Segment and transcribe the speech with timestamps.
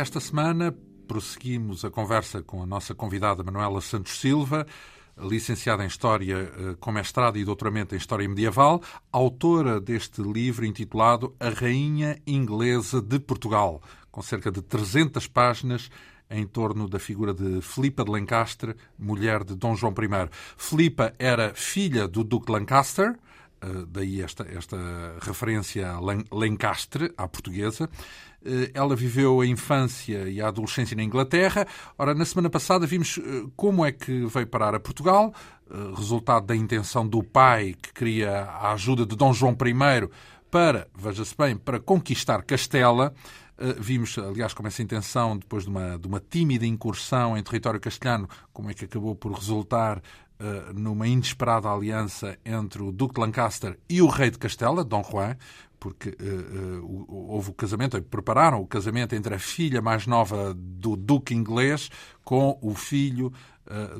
[0.00, 0.74] Esta semana
[1.06, 4.66] prosseguimos a conversa com a nossa convidada Manuela Santos Silva,
[5.18, 8.80] licenciada em História eh, com mestrado e doutoramento em História Medieval,
[9.12, 15.90] autora deste livro intitulado A Rainha Inglesa de Portugal, com cerca de 300 páginas
[16.30, 20.30] em torno da figura de Filipa de Lancaster, mulher de Dom João I.
[20.56, 23.18] Filipa era filha do Duque de Lancaster,
[23.60, 24.78] eh, daí esta, esta
[25.20, 26.00] referência a
[26.32, 27.90] Lancaster, à portuguesa.
[28.44, 31.66] Eh, ela viveu a infância e a adolescência na Inglaterra.
[31.98, 35.32] Ora, na semana passada vimos eh, como é que veio parar a Portugal,
[35.96, 40.08] resultado da intenção do pai que queria a ajuda de Dom João I
[40.50, 43.14] para, veja-se bem, para conquistar Castela.
[43.78, 48.28] Vimos, aliás, como essa intenção, depois de uma, de uma tímida incursão em território castelhano,
[48.52, 50.02] como é que acabou por resultar
[50.74, 55.36] numa inesperada aliança entre o Duque de Lancaster e o rei de Castela, Dom Juan,
[55.80, 60.94] porque uh, uh, houve o casamento, prepararam o casamento entre a filha mais nova do
[60.94, 61.90] Duque inglês
[62.22, 63.32] com o filho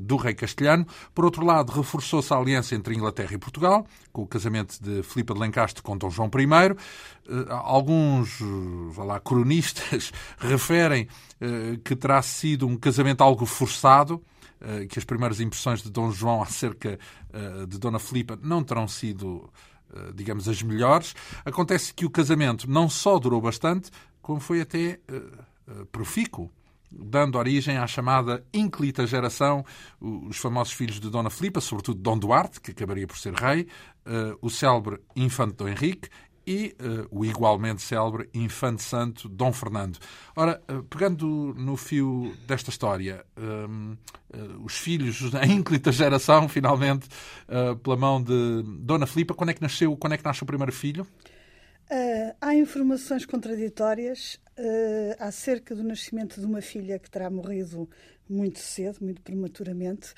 [0.01, 0.85] do rei castelhano.
[1.15, 5.33] Por outro lado, reforçou-se a aliança entre Inglaterra e Portugal, com o casamento de Filipe
[5.33, 6.77] de Lancaster com Dom João I.
[7.49, 8.41] Alguns
[8.97, 11.07] lá, cronistas referem
[11.85, 14.21] que terá sido um casamento algo forçado,
[14.89, 16.99] que as primeiras impressões de Dom João acerca
[17.69, 19.51] de Dona Filipa não terão sido,
[20.15, 21.15] digamos, as melhores.
[21.45, 23.91] Acontece que o casamento não só durou bastante,
[24.23, 25.01] como foi até
[25.91, 26.51] profícuo
[26.93, 29.65] dando origem à chamada inclita geração,
[30.01, 33.69] os famosos filhos de Dona Filipa, sobretudo Dom Duarte, que acabaria por ser rei,
[34.43, 36.09] o célebre infante Dom Henrique
[36.51, 40.01] e uh, o igualmente célebre Infante Santo Dom Fernando.
[40.35, 43.97] Ora, uh, pegando no fio desta história, uh,
[44.65, 47.09] os filhos, a ínclita geração, finalmente,
[47.83, 50.73] pela mão de Dona Filipa, quando é que nasceu, quando é que nasce o primeiro
[50.73, 51.07] filho?
[52.41, 54.39] há informações contraditórias
[55.19, 57.91] acerca do nascimento de uma filha que terá morrido
[58.33, 60.15] muito cedo, muito prematuramente,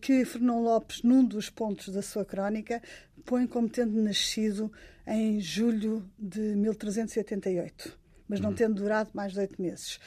[0.00, 2.82] que Fernão Lopes, num dos pontos da sua crónica,
[3.24, 4.72] põe como tendo nascido
[5.06, 7.98] em julho de 1388,
[8.28, 8.54] mas não uhum.
[8.54, 9.98] tendo durado mais de oito meses.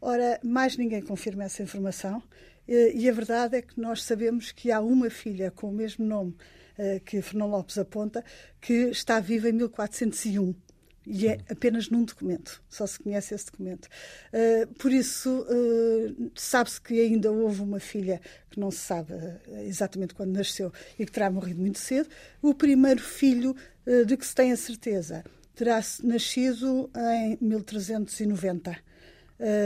[0.00, 2.22] Ora, mais ninguém confirma essa informação
[2.66, 6.34] e a verdade é que nós sabemos que há uma filha com o mesmo nome
[6.78, 8.24] eh, que Fernão Lopes aponta
[8.60, 10.54] que está viva em 1401
[11.06, 13.88] e é apenas num documento, só se conhece esse documento.
[14.32, 18.20] Uh, por isso, uh, sabe-se que ainda houve uma filha
[18.50, 22.08] que não se sabe uh, exatamente quando nasceu e que terá morrido muito cedo.
[22.40, 23.54] O primeiro filho
[24.06, 25.24] de que se tem a certeza
[25.56, 28.76] terá nascido em 1390.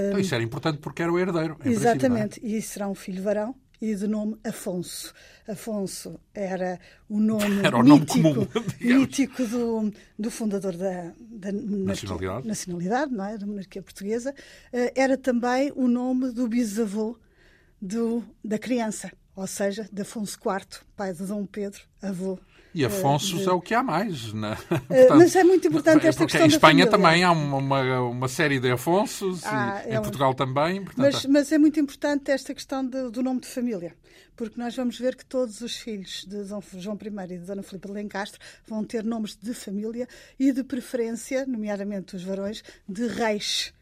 [0.09, 1.59] Então, isso era importante porque era o herdeiro.
[1.63, 1.69] É?
[1.69, 5.13] Exatamente, e será um filho varão e de nome Afonso.
[5.47, 6.79] Afonso era
[7.09, 8.49] o nome, era o mítico, nome comum,
[8.81, 12.47] mítico do, do fundador da, da nacionalidade.
[12.47, 13.39] nacionalidade não é?
[13.39, 14.35] da monarquia portuguesa.
[14.73, 17.19] Eh, era também o nome do bisavô
[17.81, 22.39] do, da criança, ou seja, de Afonso IV, pai de Dom Pedro, avô
[22.77, 23.49] e Afonso de...
[23.49, 24.35] é o que há mais.
[24.35, 24.55] Né?
[24.69, 26.45] Portanto, Mas é muito importante esta questão.
[26.45, 30.35] Em Espanha também há uma, uma, uma, série de Afonsos, ah, e, é em Portugal
[30.35, 30.85] também.
[30.85, 31.13] Portanto...
[31.15, 33.97] Mas, mas, é muito importante esta questão de, do nome de família,
[34.37, 37.63] porque nós vamos ver que todos os filhos de Dom João I e de Dona
[37.63, 40.07] Filipe de Lencastre vão ter nomes de família
[40.39, 43.73] e de preferência, nomeadamente os varões, de reis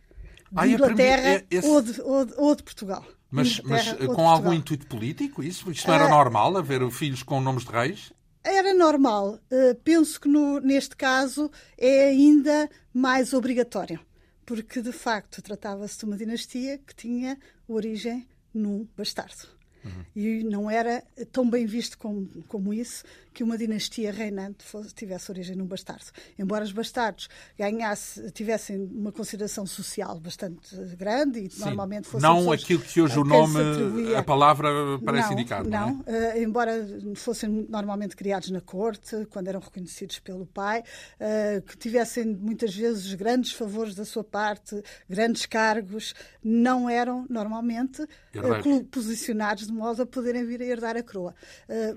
[0.52, 1.66] de ah, Inglaterra é esse...
[1.66, 3.04] ou, de, ou, de, ou de Portugal.
[3.28, 5.42] Mas, mas com algum intuito político?
[5.42, 5.68] Isso?
[5.68, 8.12] Isto não era uh, normal, haver filhos com nomes de reis?
[8.44, 9.40] Era normal.
[9.50, 13.98] Uh, penso que no, neste caso é ainda mais obrigatório,
[14.44, 19.48] porque de facto tratava-se de uma dinastia que tinha origem num bastardo.
[19.84, 20.04] Uhum.
[20.14, 21.02] E não era
[21.32, 26.04] tão bem visto como, como isso que uma dinastia reinante fosse, tivesse origem num bastardo.
[26.38, 27.28] Embora os bastardos
[27.58, 31.64] ganhasse, tivessem uma consideração social bastante grande e Sim.
[31.64, 32.28] normalmente fossem.
[32.28, 34.70] Não aquilo que hoje o nome, a palavra
[35.04, 35.64] parece não, indicar.
[35.64, 36.36] Não, não é?
[36.36, 36.72] uh, embora
[37.16, 40.84] fossem normalmente criados na corte, quando eram reconhecidos pelo pai,
[41.18, 48.02] uh, que tivessem muitas vezes grandes favores da sua parte, grandes cargos, não eram normalmente
[48.02, 51.34] uh, posicionados de modo a poderem vir a herdar a coroa.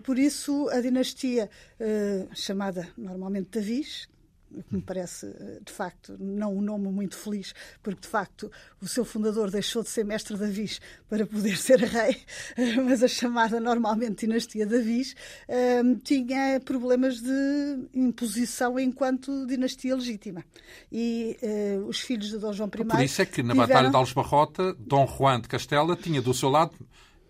[0.03, 1.26] por isso, a dinastia
[2.33, 4.07] chamada normalmente Davis,
[4.51, 7.53] o que me parece, eh, de facto, não um nome muito feliz,
[7.83, 8.51] porque, de facto,
[8.81, 10.79] o seu fundador deixou de ser mestre Davis
[11.09, 12.17] para poder ser rei,
[12.85, 15.15] mas a chamada normalmente dinastia Davis
[15.47, 20.43] eh, tinha problemas de imposição enquanto dinastia legítima.
[20.91, 21.37] E
[21.87, 22.85] os filhos de Dom João I...
[22.85, 23.67] Por isso é que, na tiveram...
[23.67, 26.73] Batalha de Alves Barrota, Dom Juan de Castela tinha do seu lado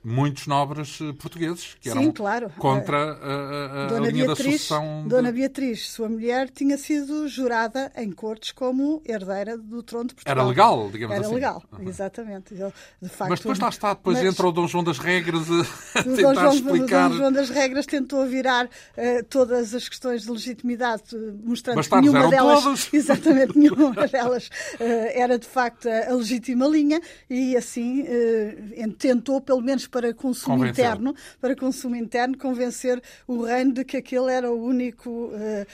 [0.04, 2.50] muitos nobres eh, portugueses que eram Sim, claro.
[2.58, 5.04] contra a, a, Dona a linha Beatriz, da sucessão.
[5.04, 5.10] De...
[5.10, 10.38] Dona Beatriz, sua mulher, tinha sido jurada em cortes como herdeira do trono de Portugal.
[10.38, 11.36] Era legal, digamos Era assim.
[11.36, 11.90] legal, uhum.
[11.90, 12.54] exatamente.
[12.56, 14.28] De facto, mas depois lá está, depois mas...
[14.28, 15.48] entra o Dom João das Regras
[15.96, 17.08] a, tentar Dom João, explicar.
[17.08, 21.04] O Dom João das Regras tentou virar uh, todas as questões de legitimidade,
[21.44, 22.90] mostrando que nenhuma delas, todos.
[22.94, 24.84] exatamente, nenhuma delas uh,
[25.14, 30.58] era de facto a, a, legítima linha e assim uh, tentou, pelo menos para consumo
[30.58, 30.86] Convenceu.
[30.86, 35.66] interno, para consumo interno, convencer o reino de que aquele era o único uh, uh,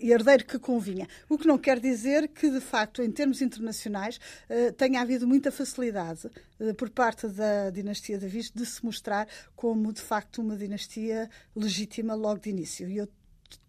[0.00, 1.06] herdeiro que convinha.
[1.28, 4.18] O que não quer dizer que, de facto, em termos internacionais,
[4.48, 6.28] uh, tenha havido muita facilidade
[6.76, 12.40] por parte da dinastia Davis de se mostrar como, de facto, uma dinastia legítima logo
[12.40, 12.88] de início.
[12.88, 13.08] E eu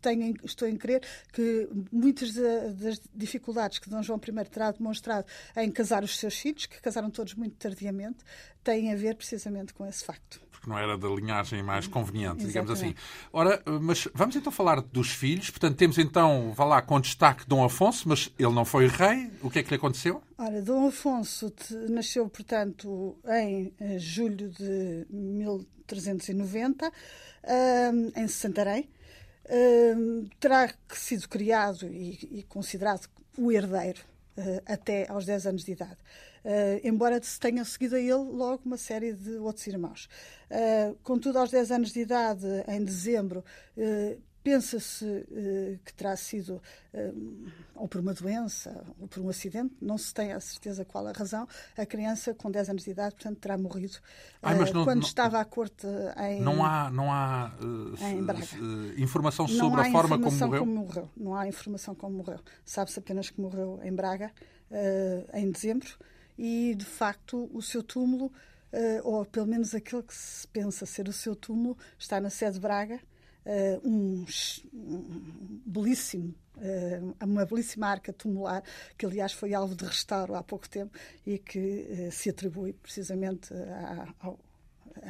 [0.02, 1.02] tenho, estou em crer
[1.34, 5.26] que muitas das dificuldades que Dom João I terá demonstrado
[5.58, 8.20] em casar os seus filhos, que casaram todos muito tardiamente,
[8.64, 12.70] têm a ver precisamente com esse facto porque não era da linhagem mais conveniente, digamos
[12.70, 12.94] assim.
[13.32, 15.50] Ora, mas vamos então falar dos filhos.
[15.50, 19.32] Portanto, temos então, vá lá, com destaque Dom Afonso, mas ele não foi rei.
[19.42, 20.22] O que é que lhe aconteceu?
[20.38, 21.54] Ora, Dom Afonso
[21.90, 26.92] nasceu, portanto, em eh, julho de 1390,
[28.16, 28.90] em Santarém.
[30.40, 33.08] Terá sido criado e, e considerado
[33.38, 34.02] o herdeiro
[34.38, 35.98] uh, até aos 10 anos de idade.
[36.44, 40.10] Uh, embora se tenham seguido a ele logo uma série de outros irmãos.
[40.50, 43.44] Uh, contudo, aos 10 anos de idade, em dezembro,
[43.78, 45.26] uh, pensa-se
[45.86, 46.62] que terá sido
[47.76, 51.12] ou por uma doença ou por um acidente, não se tem a certeza qual a
[51.12, 51.48] razão,
[51.78, 53.98] a criança com 10 anos de idade, portanto, terá morrido
[54.42, 55.86] Ai, não, quando não, estava à corte
[56.18, 57.52] em Não há, não há
[58.98, 60.60] informação sobre a forma como morreu?
[60.60, 61.10] como morreu?
[61.16, 62.40] Não há informação como morreu.
[62.66, 64.32] Sabe-se apenas que morreu em Braga
[65.34, 65.90] em dezembro
[66.40, 68.28] e, de facto, o seu túmulo,
[68.72, 72.54] uh, ou pelo menos aquele que se pensa ser o seu túmulo, está na sede
[72.54, 73.00] de Braga,
[73.46, 74.26] uh, um,
[74.74, 78.64] um, belíssimo, uh, uma belíssima arca tumular,
[78.98, 84.14] que aliás foi alvo de restauro há pouco tempo e que se atribui precisamente à,
[84.20, 84.40] ao,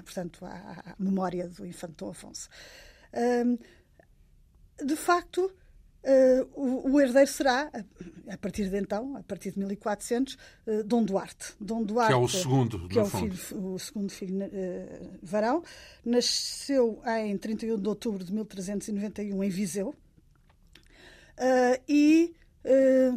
[0.03, 2.49] portanto, à, à, memória do infante Dom Afonso.
[4.83, 5.51] de facto,
[6.01, 10.35] Uh, o, o, herdeiro será, a, a, partir de então, a partir de 1400,
[10.65, 11.53] uh, Dom Duarte.
[11.59, 12.13] Dom Duarte.
[12.13, 13.35] Que é o segundo, que é o, filho,
[13.73, 15.61] o, segundo filho uh, varão.
[16.05, 19.93] Nasceu em 31 de outubro de 1391 em Viseu.
[21.87, 22.33] e,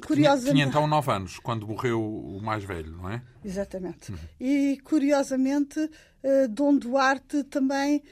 [0.04, 0.52] curiosamente...
[0.52, 3.22] Tinha, tinha então 9 anos, quando morreu o mais velho, não é?
[3.44, 4.10] Exatamente.
[4.10, 4.18] Uhum.
[4.40, 5.88] E, curiosamente,
[6.50, 8.02] Dom Duarte também eh,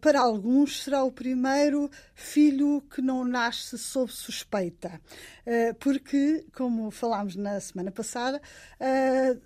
[0.00, 5.00] para alguns, será o primeiro filho que não nasce sob suspeita.
[5.46, 8.40] Eh, porque, como falámos na semana passada,
[8.78, 9.36] eh,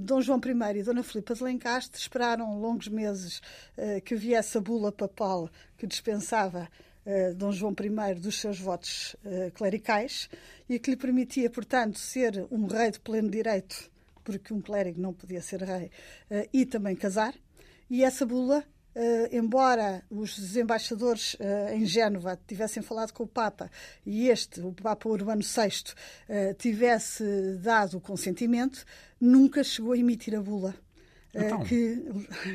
[0.00, 3.40] Dom João I e Dona Filipa de Lencastre esperaram longos meses
[4.04, 6.68] que viesse a bula papal que dispensava
[7.36, 9.16] Dom João I dos seus votos
[9.54, 10.28] clericais
[10.68, 13.90] e que lhe permitia, portanto, ser um rei de pleno direito,
[14.24, 15.90] porque um clérigo não podia ser rei,
[16.52, 17.34] e também casar.
[17.90, 23.70] E essa bula Uh, embora os embaixadores uh, em Génova tivessem falado com o Papa
[24.04, 25.94] e este, o Papa Urbano VI, uh,
[26.28, 27.24] eh, tivesse
[27.62, 28.84] dado o consentimento,
[29.18, 30.74] nunca chegou a emitir a bula.
[31.34, 32.04] Então, que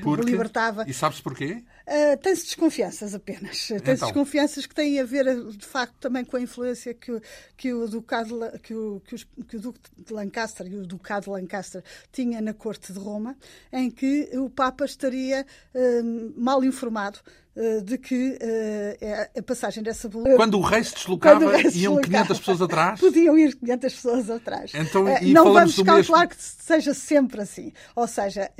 [0.04, 0.30] porque?
[0.30, 0.86] libertava.
[0.88, 1.64] E sabe-se porquê?
[1.88, 3.66] Uh, Tem-se desconfianças apenas.
[3.66, 3.96] Tem-se então.
[3.96, 7.22] desconfianças que têm a ver, de facto, também com a influência que, o,
[7.56, 11.24] que, o, Ducado, que, o, que, os, que o Duque de Lancaster e o Ducado
[11.24, 13.38] de Lancaster tinha na corte de Roma,
[13.72, 17.20] em que o Papa estaria uh, mal informado
[17.60, 20.36] eh, de que uh, a passagem dessa bula.
[20.36, 23.00] Quando o rei se deslocava, rei se iam deslocava, 500 pessoas atrás?
[23.00, 24.72] Podiam ir 500 pessoas atrás.
[24.76, 26.36] Então, uh, não vamos calcular mesmo...
[26.36, 27.74] que seja sempre assim.
[27.96, 28.52] Ou seja,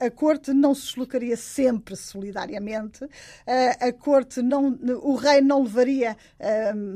[0.00, 1.96] a, a, corte não se deslocaria sempre
[2.40, 3.06] solidariamente,
[3.80, 4.78] a corte não.
[5.02, 6.16] O rei não levaria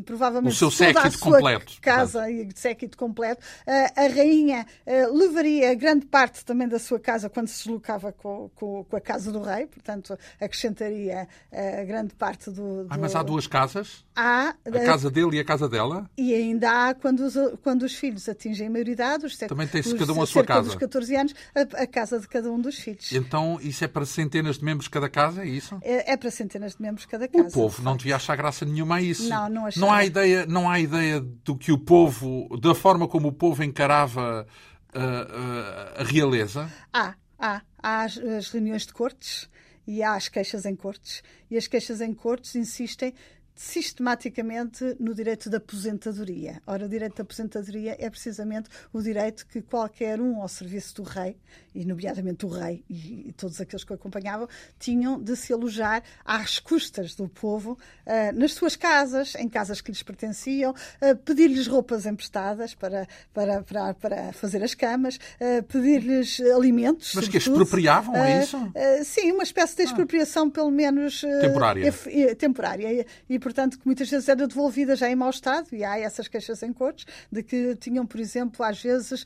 [0.05, 3.43] provavelmente o seu toda a sua completo, casa e séquito completo.
[3.67, 4.67] a rainha
[5.13, 9.31] levaria grande parte também da sua casa quando se deslocava com, com, com a casa
[9.33, 12.87] do rei, portanto, acrescentaria a grande parte do, do...
[12.91, 14.05] Ah, mas há duas casas?
[14.15, 14.55] Há.
[14.65, 16.09] A casa dele e a casa dela?
[16.17, 20.13] E ainda há, quando os, quando os filhos atingem a maioridade, os Também tem-se cada
[20.13, 20.69] um a sua casa?
[20.69, 23.13] dos 14 anos, a, a, casa de cada um dos filhos.
[23.13, 25.79] Então isso é para centenas de membros cada casa, é isso?
[25.83, 27.49] É, é para centenas de membros cada casa.
[27.49, 29.29] O povo não devia achar graça nenhuma a isso.
[29.29, 29.87] Não, não achava.
[29.87, 33.63] Não há ideia, não há ideia do que o povo, da forma como o povo
[33.63, 34.47] encarava
[34.95, 36.71] uh, uh, a realeza?
[36.93, 37.63] Há, há.
[37.83, 39.49] Há as, as reuniões de cortes,
[39.87, 41.23] e há as queixas em cortes.
[41.51, 43.15] E as queixas em cortes insistem
[43.55, 46.61] sistematicamente no direito da aposentadoria.
[46.67, 51.03] Ora, o direito da aposentadoria é precisamente o direito que qualquer um ao serviço do
[51.05, 51.37] rei,
[51.75, 56.03] e nomeadamente o rei e, e todos aqueles que o acompanhavam, tinham de se alojar
[56.25, 57.73] às custas do povo
[58.07, 63.63] uh, nas suas casas, em casas que lhes pertenciam, uh, pedir-lhes roupas emprestadas para, para,
[63.63, 67.13] para, para fazer as camas, uh, pedir-lhes alimentos.
[67.15, 68.73] Mas que expropriavam, é isso?
[69.05, 69.85] sim, uma espécie de ah.
[69.87, 70.51] expropriação, ah.
[70.51, 71.93] pelo menos temporária.
[72.39, 72.93] temporária.
[72.93, 76.29] E, e, portanto, que muitas vezes era devolvida já em mau estado, e há essas
[76.29, 79.25] queixas em cortes, de que tinham, por exemplo, às vezes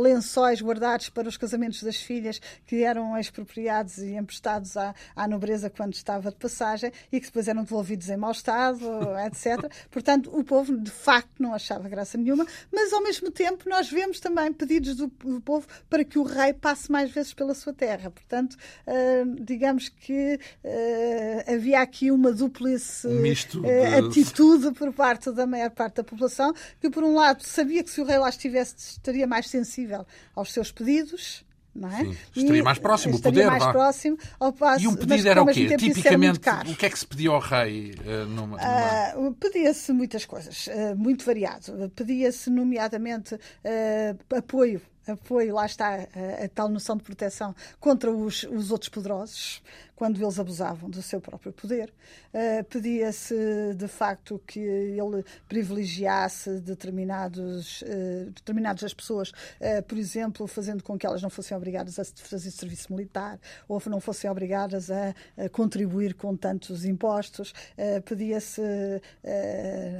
[0.00, 5.70] lençóis guardados para os casamentos das filhas que eram expropriados e emprestados à, à nobreza
[5.70, 8.84] quando estava de passagem e que depois eram devolvidos em mau estado,
[9.26, 9.70] etc.
[9.90, 14.20] Portanto, o povo de facto não achava graça nenhuma, mas ao mesmo tempo nós vemos
[14.20, 18.10] também pedidos do, do povo para que o rei passe mais vezes pela sua terra.
[18.10, 25.70] Portanto, uh, digamos que uh, havia aqui uma duplice uh, atitude por parte da maior
[25.70, 29.26] parte da população, que por um lado sabia que se o rei lá estivesse estaria
[29.26, 31.44] mais sensível aos seus pedidos,
[31.76, 32.04] não é?
[32.04, 33.46] Sim, estaria mais próximo, o poder.
[33.46, 33.72] mais vá.
[33.72, 35.76] próximo ao passo, e um pedido era o quê?
[35.76, 36.40] Tipicamente,
[36.70, 37.94] o que é que se pedia ao rei?
[38.00, 39.28] Uh, numa, numa...
[39.28, 41.90] Uh, Pedia-se muitas coisas, uh, muito variado.
[41.94, 43.38] Pedia-se, nomeadamente,
[44.36, 49.62] apoio apoio, lá está a, a, tal noção de proteção contra os, os outros poderosos,
[49.96, 51.92] quando eles abusavam do seu próprio poder.
[52.32, 53.34] Uh, Pedia-se,
[53.74, 60.98] de facto, que ele privilegiasse determinados, uh, determinadas as pessoas, uh, por exemplo, fazendo com
[60.98, 65.48] que elas não fossem obrigadas a fazer serviço militar ou não fossem obrigadas a, a
[65.48, 67.54] contribuir com tantos impostos.
[68.04, 68.60] Pedia-se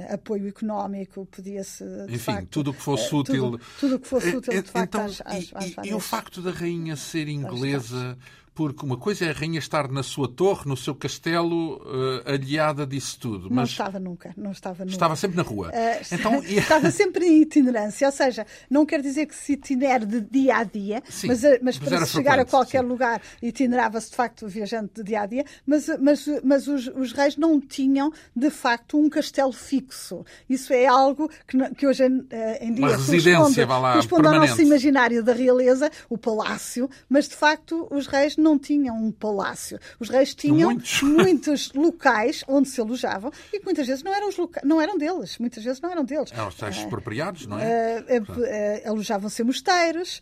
[0.09, 1.83] apoio económico, pedia-se.
[2.07, 3.59] Enfim, facto, tudo o que fosse útil.
[3.79, 6.41] Tudo o que fosse útil, de facto, então, às, às, às e, e o facto
[6.41, 8.17] da rainha ser inglesa
[8.57, 12.87] porque uma coisa é a rainha estar na sua torre, no seu castelo, uh, aliada
[12.87, 13.49] disso tudo.
[13.51, 14.95] Mas não estava nunca, não estava nunca.
[14.95, 15.67] Estava sempre na rua.
[15.67, 16.41] Uh, então...
[16.43, 20.63] estava sempre em itinerância, ou seja, não quer dizer que se itinere de dia a
[20.63, 22.87] dia, sim, mas, eh, mas, para se chegar a qualquer sim.
[22.87, 27.37] lugar itinerava-se de facto viajando de dia a dia, mas, mas, mas os, os, reis
[27.37, 30.25] não tinham de facto um castelo fixo.
[30.49, 34.61] Isso é algo que, que hoje em dia uma residência, corresponde, lá, corresponde ao nosso
[34.63, 39.77] imaginário da realeza, o palácio, mas de facto os reis não não tinham um palácio.
[39.99, 44.29] Os reis tinham muitos, muitos locais onde se alojavam e que muitas vezes não eram,
[44.37, 44.61] loca...
[44.63, 45.37] não eram deles.
[45.37, 46.31] Muitas vezes não eram deles.
[46.31, 48.03] Eram os tais expropriados, não é?
[48.07, 50.21] Uh, alojavam-se em mosteiros,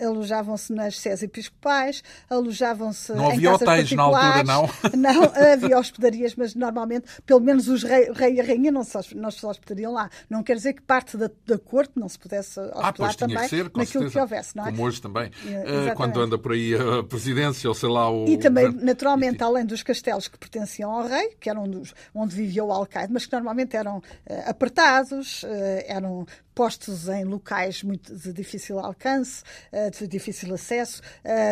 [0.00, 4.66] alojavam-se nas sés episcopais, alojavam-se Não havia hotéis na altura, não?
[4.96, 9.14] Não, havia hospedarias, mas normalmente, pelo menos os rei, rei e a rainha não se,
[9.14, 10.10] não se hospedariam lá.
[10.28, 13.38] Não quer dizer que parte da, da corte não se pudesse hospedar ah, pois, também
[13.38, 14.10] que ser, naquilo certeza.
[14.10, 14.70] que houvesse, não é?
[14.70, 15.28] Como hoje também.
[15.28, 17.02] Uh, quando anda por aí a
[17.46, 18.26] presidência ou sei lá o.
[18.28, 22.64] E também, naturalmente, além dos castelos que pertenciam ao rei, que eram dos, onde vivia
[22.64, 24.02] o alcaide, mas que normalmente eram uh,
[24.46, 25.46] apertados, uh,
[25.86, 26.26] eram
[26.56, 31.02] postos em locais muito de difícil alcance, uh, de difícil acesso,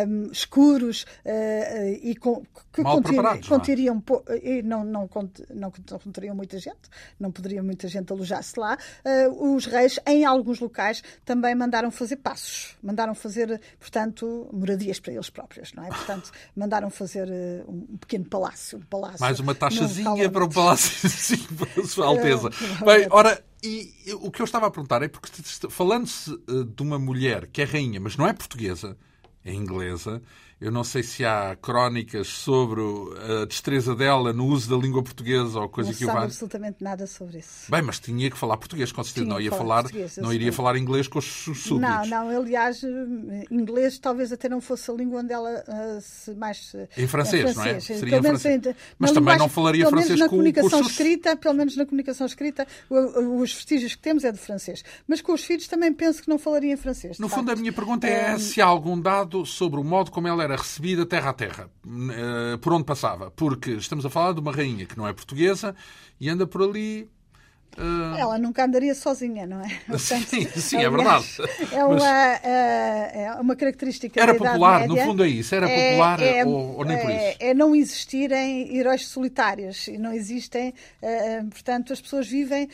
[0.07, 1.05] um, escuros
[2.01, 2.43] e com,
[2.73, 2.81] que
[3.47, 4.03] contiriam,
[4.41, 5.07] e não, não,
[5.53, 8.77] não, não conteriam muita gente, não poderia muita gente alojar-se lá.
[9.39, 15.29] os reis, em alguns locais, também mandaram fazer passos, mandaram fazer, portanto, moradias para eles
[15.29, 15.89] próprios, não é?
[15.89, 17.29] Portanto, mandaram fazer
[17.67, 19.19] um pequeno palácio, um palácio.
[19.19, 22.49] Mais uma taxazinha para um palácio, sim, para a Sua Alteza.
[22.49, 25.29] Uh, Bem, ora, e o que eu estava a perguntar é porque,
[25.69, 28.97] falando-se uh, de uma mulher que é rainha, mas não é portuguesa,
[29.43, 30.21] é inglesa,
[30.59, 35.59] eu não sei se há crónicas sobre a destreza dela no uso da língua portuguesa
[35.59, 36.19] ou coisa não que o valha.
[36.19, 37.69] Não absolutamente nada sobre isso.
[37.69, 39.25] Bem, mas tinha que falar português, com certeza.
[39.25, 39.83] Não ia falar,
[40.17, 41.71] não iria falar inglês com os súditos.
[41.71, 42.29] Não, não.
[42.29, 42.81] Aliás,
[43.51, 46.73] inglês talvez até não fosse a língua onde ela uh, se mais...
[46.73, 47.79] Uh, em francês, não é?
[47.81, 48.61] Seria em francês.
[48.97, 51.85] Mas também linguagem, não falaria francês na com, comunicação com os escrita, Pelo menos na
[51.85, 54.83] comunicação escrita, os vestígios que temos é de francês.
[55.05, 57.19] Mas com os filhos também penso que não falaria em francês.
[57.19, 60.44] No fundo, a minha pergunta é se há algum dado sobre o modo como ela
[60.45, 61.69] era recebida terra a terra,
[62.11, 63.31] eh, por onde passava.
[63.31, 65.75] Porque estamos a falar de uma rainha que não é portuguesa
[66.19, 67.09] e anda por ali
[67.77, 68.17] Uh...
[68.17, 69.67] Ela nunca andaria sozinha, não é?
[69.87, 71.25] Portanto, sim, sim, é verdade.
[71.71, 72.43] É uma, Mas...
[72.43, 75.53] Eh, é uma característica Era popular, no fundo é isso.
[75.53, 77.37] Era é, popular é, ou, ou, nem por é, isso?
[77.41, 79.87] É não existirem heróis solitários.
[79.87, 82.69] E não existem, uh, portanto, as pessoas vivem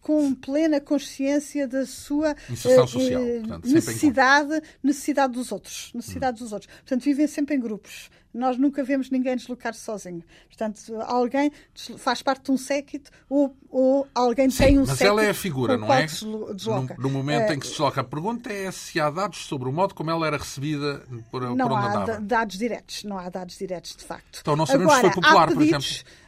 [0.00, 5.90] com plena consciência da sua social, portanto, necessidade, necessidade dos outros.
[5.94, 6.44] Necessidade hum.
[6.44, 6.70] dos outros.
[6.80, 8.10] Portanto, vivem sempre em grupos.
[8.34, 10.22] Nós nunca vemos ninguém deslocar-se sozinho.
[10.48, 11.52] Portanto, alguém
[11.96, 15.04] faz parte de um séquito ou, ou alguém Sim, tem um mas séquito.
[15.04, 16.04] Mas ela é a figura, não é?
[16.04, 16.94] Desloca.
[16.98, 18.00] No, no momento uh, em que se desloca.
[18.00, 21.56] A pergunta é se há dados sobre o modo como ela era recebida por, não
[21.56, 22.20] por onde há andava.
[22.20, 24.40] dados diretos, não há dados diretos, de facto.
[24.40, 26.23] Então não sabemos Agora, se foi popular, pedidos, por exemplo.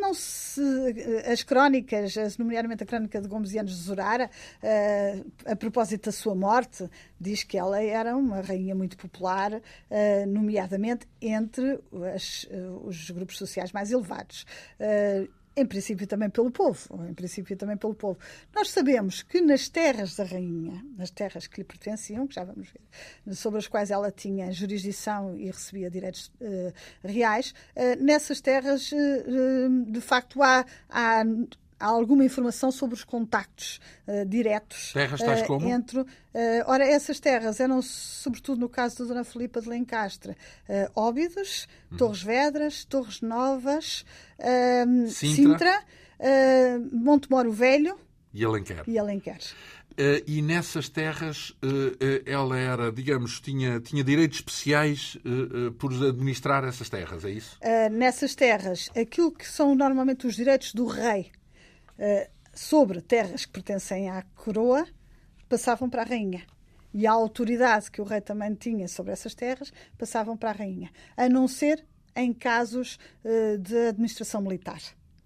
[0.00, 0.60] Não se,
[1.30, 4.30] as crónicas, nomeadamente a crónica de Gomes de Zurara,
[5.44, 9.60] a propósito da sua morte, diz que ela era uma rainha muito popular,
[10.28, 11.78] nomeadamente entre
[12.14, 12.46] as,
[12.82, 14.44] os grupos sociais mais elevados
[15.60, 18.18] em princípio também pelo povo, em princípio também pelo povo.
[18.54, 22.68] Nós sabemos que nas terras da rainha, nas terras que lhe pertenciam, que já vamos
[22.70, 26.72] ver, sobre as quais ela tinha jurisdição e recebia direitos uh,
[27.04, 31.22] reais, uh, nessas terras, uh, de facto, há, há
[31.86, 35.68] alguma informação sobre os contactos uh, diretos terras tais uh, como?
[35.68, 36.00] entre.
[36.00, 36.06] Uh,
[36.66, 40.36] ora, essas terras eram, sobretudo no caso da Dona Filipa de Lencastre,
[40.94, 41.96] Óbidos, uhum.
[41.96, 44.04] Torres Vedras, Torres Novas,
[44.38, 45.84] ehm, Sintra, Sintra
[46.92, 47.98] Montemoro Velho
[48.32, 48.84] e Alenquer.
[48.86, 49.38] E Alenquer.
[49.92, 55.18] Uh, e nessas terras uh, uh, ela era, digamos, tinha, tinha direitos especiais
[55.78, 57.58] por administrar essas terras, é isso?
[57.90, 61.30] nessas terras, aquilo que são normalmente os direitos do rei
[62.54, 64.86] sobre terras que pertencem à coroa
[65.48, 66.44] passavam para a rainha.
[66.92, 70.90] E a autoridade que o rei também tinha sobre essas terras passavam para a rainha,
[71.16, 71.84] a não ser
[72.16, 74.80] em casos uh, de administração militar.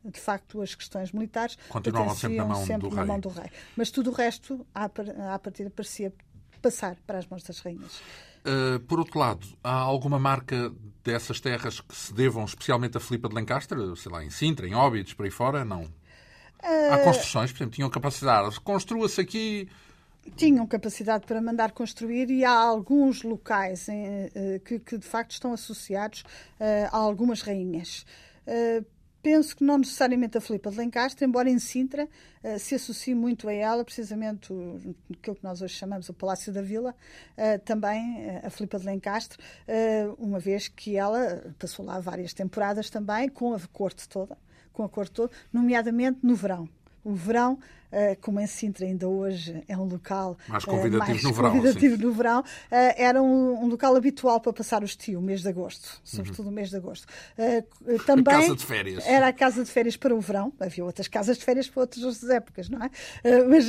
[0.05, 3.11] De facto, as questões militares continuavam sempre, na mão, sempre do, na rei.
[3.11, 3.51] mão do rei.
[3.75, 6.13] Mas tudo o resto, à, à partida, parecia
[6.61, 8.03] passar para as mãos das rainhas.
[8.45, 10.71] Uh, por outro lado, há alguma marca
[11.03, 13.79] dessas terras que se devam especialmente a Filipa de Lencastre?
[13.97, 15.65] Sei lá, em Sintra, em Óbidos, por aí fora?
[15.65, 15.89] Não.
[16.65, 18.59] Há construções, por exemplo, tinham capacidade.
[18.61, 19.69] Construa-se aqui.
[20.37, 25.33] Tinham capacidade para mandar construir e há alguns locais em, eh, que, que, de facto
[25.33, 26.23] estão associados
[26.59, 28.07] uh, a algumas rainhas.
[28.47, 28.83] Uh,
[29.23, 32.09] penso que não necessariamente a Filipa de Lencastre, embora em Sintra
[32.43, 36.51] uh, se associe muito a ela, precisamente o, aquilo que nós hoje chamamos o Palácio
[36.51, 36.95] da Vila,
[37.67, 39.39] também a Filipa de Lencastre,
[40.19, 44.37] uma vez que ela passou lá várias temporadas também, com a corte toda
[44.75, 46.69] com a cor toda, nomeadamente no verão.
[47.05, 47.59] O verão,
[47.93, 51.97] eh, como em Sintra ainda hoje é um local mais convidativo, mais no, verão, convidativo
[51.99, 56.01] no verão, eh, era um, local habitual para passar o estio, o mês de agosto,
[56.03, 56.53] sobretudo uhum.
[56.53, 57.07] o mês de agosto.
[57.37, 57.63] Eh,
[58.07, 59.07] também a casa de férias.
[59.07, 62.25] Era a casa de férias para o verão, havia outras casas de férias para outras
[62.31, 62.91] épocas, não é?
[63.51, 63.69] Mas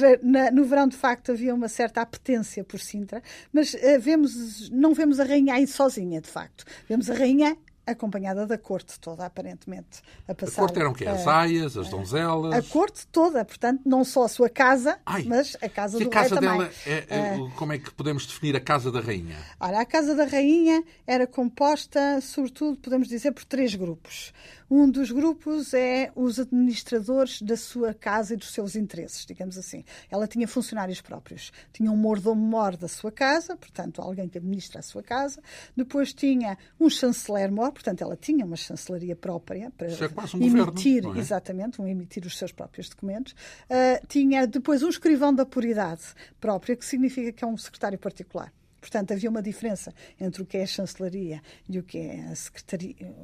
[0.53, 5.25] no verão, de facto, havia uma certa apetência por Sintra, mas vemos, não vemos a
[5.25, 6.63] rainha aí sozinha, de facto.
[6.87, 10.01] Vemos a rainha acompanhada da corte toda, aparentemente.
[10.27, 11.05] A, passar, a corte eram quê?
[11.05, 12.53] As aias, as donzelas?
[12.53, 16.09] A corte toda, portanto, não só a sua casa, Ai, mas a casa do a
[16.09, 19.37] casa rei dela é, é, uh, como é que podemos definir a casa da rainha?
[19.59, 24.33] Ora, a casa da rainha era composta, sobretudo, podemos dizer, por três grupos.
[24.69, 29.85] Um dos grupos é os administradores da sua casa e dos seus interesses, digamos assim.
[30.09, 31.51] Ela tinha funcionários próprios.
[31.71, 35.39] Tinha um mordomo-mor da sua casa, portanto, alguém que administra a sua casa.
[35.77, 39.91] Depois tinha um chanceler-mor, portanto, ela tinha uma chancelaria própria para é
[40.33, 41.19] um emitir, governo, é?
[41.19, 43.33] exatamente, um emitir os seus próprios documentos.
[43.69, 46.01] Uh, tinha depois um escrivão da puridade
[46.39, 48.51] própria, que significa que é um secretário particular.
[48.85, 52.31] Portanto, havia uma diferença entre o que é a chancelaria e o que é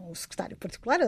[0.10, 1.06] o secretário particular, a,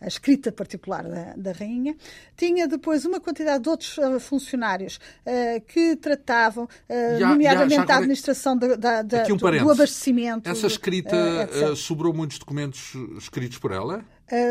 [0.00, 1.94] a escrita particular da, da, rainha.
[2.34, 7.92] Tinha depois uma quantidade de outros uh, funcionários uh, que tratavam, uh, nomeadamente já, já
[7.92, 10.48] a administração da, da, da um do, abastecimento.
[10.48, 11.14] Essa escrita
[11.70, 14.02] uh, sobrou muitos documentos escritos por ela?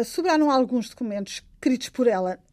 [0.06, 2.49] sobraram alguns documentos escritos por ela Uh,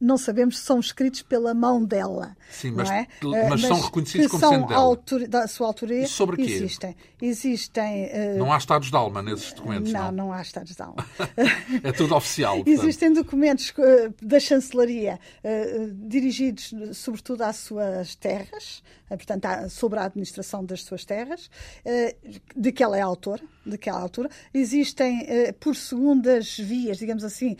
[0.00, 2.36] não sabemos se são escritos pela mão dela.
[2.50, 3.06] Sim, mas, é?
[3.22, 4.80] uh, mas, são reconhecidos como sendo dela.
[4.80, 6.06] Autor, da sua autoria.
[6.06, 6.52] Sobre quê?
[6.52, 6.96] Existem.
[7.20, 10.04] Existem uh, não há estados de alma nesses documentos, não?
[10.04, 11.06] Não, não há estados de alma.
[11.82, 12.56] é tudo oficial.
[12.56, 12.74] Portanto.
[12.74, 13.72] Existem documentos
[14.20, 15.18] da chancelaria
[16.06, 21.50] dirigidos, sobretudo, às suas terras, portanto, sobre a administração das suas terras,
[22.56, 24.28] de que ela é autora, de que ela é autora.
[24.52, 25.26] Existem,
[25.60, 27.56] por segundas vias, digamos assim,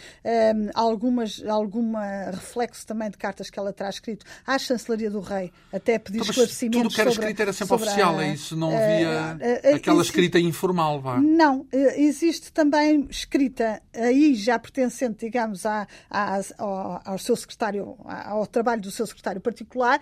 [0.75, 1.93] algumas, algumas algum
[2.31, 6.31] reflexo também de cartas que ela traz escrito à chancelaria do rei, até pedir então,
[6.31, 8.57] esclarecimentos Tudo que era sobre, escrito era sempre oficial, a, é isso?
[8.57, 11.21] Não havia uh, uh, aquela existe, escrita informal, vá?
[11.21, 18.47] Não, existe também escrita aí já pertencente, digamos, à, à, ao, ao, seu secretário, ao
[18.47, 20.01] trabalho do seu secretário particular,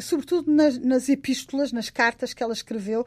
[0.00, 3.06] sobretudo nas, nas, epístolas, nas cartas que ela escreveu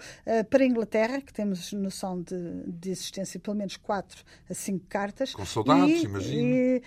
[0.50, 4.86] para a Inglaterra, que temos noção de, de existência de pelo menos quatro a cinco
[4.88, 5.34] cartas.
[5.34, 6.44] Com soldados, imagino.
[6.44, 6.82] E,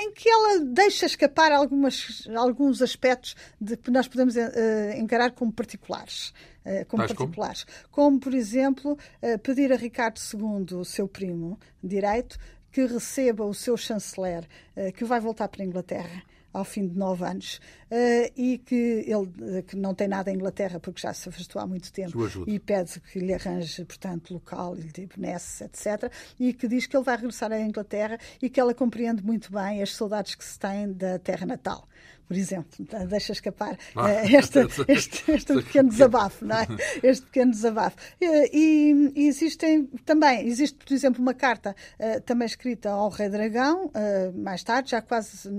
[0.00, 4.40] em que ela deixa escapar algumas, alguns aspectos de que nós podemos uh,
[4.96, 6.32] encarar como particulares.
[6.88, 7.64] Como particulares.
[7.90, 8.08] Como?
[8.08, 8.20] como?
[8.20, 8.96] por exemplo,
[9.42, 12.38] pedir a Ricardo II, o seu primo direito,
[12.72, 14.48] que receba o seu chanceler,
[14.96, 16.22] que vai voltar para a Inglaterra
[16.54, 20.78] ao fim de nove anos uh, e que ele que não tem nada em Inglaterra
[20.78, 24.82] porque já se afastou há muito tempo e pede que lhe arranje, portanto, local e
[24.82, 26.10] lhe benesse, etc.
[26.38, 29.82] E que diz que ele vai regressar à Inglaterra e que ela compreende muito bem
[29.82, 31.86] as saudades que se tem da terra natal
[32.26, 36.66] por exemplo, deixa escapar ah, uh, este, este, este pequeno desabafo, não é?
[37.02, 37.98] Este pequeno desabafo.
[38.18, 41.76] E, e, existem também, existe, por exemplo, uma carta
[42.24, 43.90] também escrita ao Rei Dragão,
[44.34, 45.50] mais tarde, já quase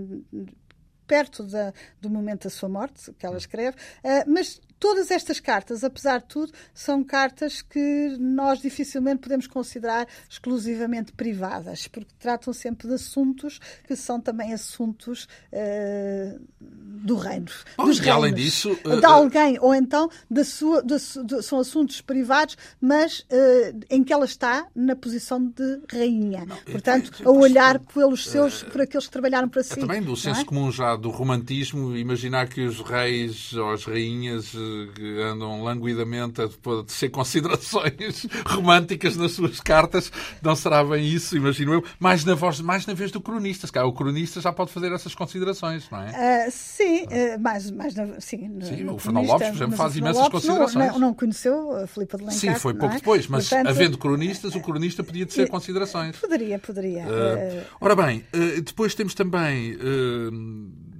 [1.05, 5.83] perto da, do momento da sua morte, que ela escreve, uh, mas todas estas cartas,
[5.83, 12.87] apesar de tudo, são cartas que nós dificilmente podemos considerar exclusivamente privadas, porque tratam sempre
[12.87, 17.45] de assuntos que são também assuntos uh, do reino.
[17.77, 18.77] Dos reinos, além disso.
[18.85, 24.03] Uh, de alguém, ou então da sua, de, de, são assuntos privados, mas uh, em
[24.03, 26.45] que ela está na posição de rainha.
[26.45, 29.79] Não, Portanto, a olhar pelos seus, por aqueles que trabalharam para é si.
[29.79, 30.45] também do senso é?
[30.45, 34.51] comum já do romantismo, imaginar que os reis ou as rainhas
[34.95, 36.49] que andam languidamente a
[36.87, 42.59] ser considerações românticas nas suas cartas, não será bem isso, imagino eu, mais na, voz,
[42.61, 43.67] mais na vez do cronista.
[43.67, 46.47] Se calhar o cronista já pode fazer essas considerações, não é?
[46.47, 49.95] Uh, sim, uh, mais, mais na, sim, sim no, o Fernando Lopes, por exemplo, faz
[49.95, 50.91] imensas Lopes considerações.
[50.91, 52.97] Não, não, conheceu a Filipe de Lencar, Sim, foi pouco é?
[52.97, 56.17] depois, mas Portanto, havendo cronistas, o cronista podia ser considerações.
[56.17, 57.03] Poderia, poderia.
[57.05, 58.23] Uh, ora bem,
[58.63, 59.77] depois temos também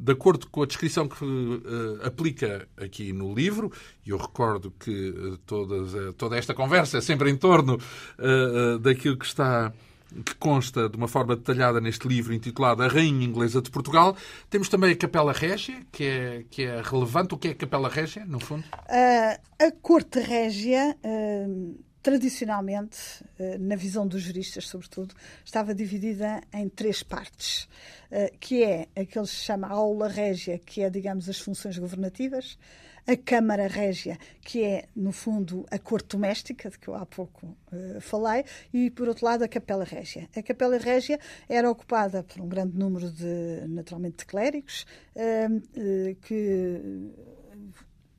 [0.05, 3.71] de acordo com a descrição que uh, aplica aqui no livro,
[4.05, 7.79] e eu recordo que uh, todas, uh, toda esta conversa é sempre em torno
[8.81, 9.73] daquilo que está
[10.23, 14.15] que consta de uma forma detalhada neste livro intitulado A Rainha Inglesa de Portugal.
[14.49, 17.33] Temos também a Capela Régia, que é, que é relevante.
[17.33, 18.63] O que é a Capela Régia, no fundo?
[18.71, 20.95] a Corte Régia
[22.05, 27.67] tradicionalmente, eh, na visão dos juristas, sobretudo, estava dividida em três partes,
[28.11, 32.59] eh, que é aquele que se chama aula régia, que é, digamos, as funções governativas,
[33.07, 37.57] a Câmara Régia, que é, no fundo, a corte doméstica, de que eu há pouco
[37.71, 40.29] uh, falei, e, por outro lado, a Capela Régia.
[40.35, 46.15] A Capela Régia era ocupada por um grande número de, naturalmente, de clérigos, uh, uh,
[46.21, 47.11] que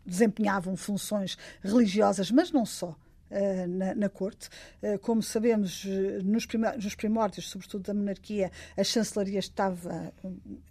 [0.05, 2.97] desempenhavam funções religiosas, mas não só.
[3.29, 4.49] Uh, na, na, corte.
[4.81, 6.47] Uh, como sabemos, uh, nos,
[6.81, 10.13] nos, primórdios, sobretudo da monarquia, a chancelaria estava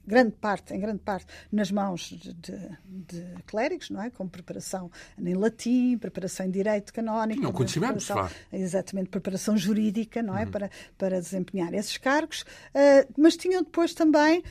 [0.07, 4.09] grande parte, em grande parte nas mãos de, de, clérigos, não é?
[4.09, 4.89] Com preparação
[5.19, 8.33] em latim, preparação em direito canónico, não conhecimentos, claro.
[8.53, 10.45] exatamente preparação jurídica, não é?
[10.45, 10.51] Uhum.
[10.51, 12.45] Para para desempenhar esses cargos,
[13.17, 14.43] mas tinham depois também,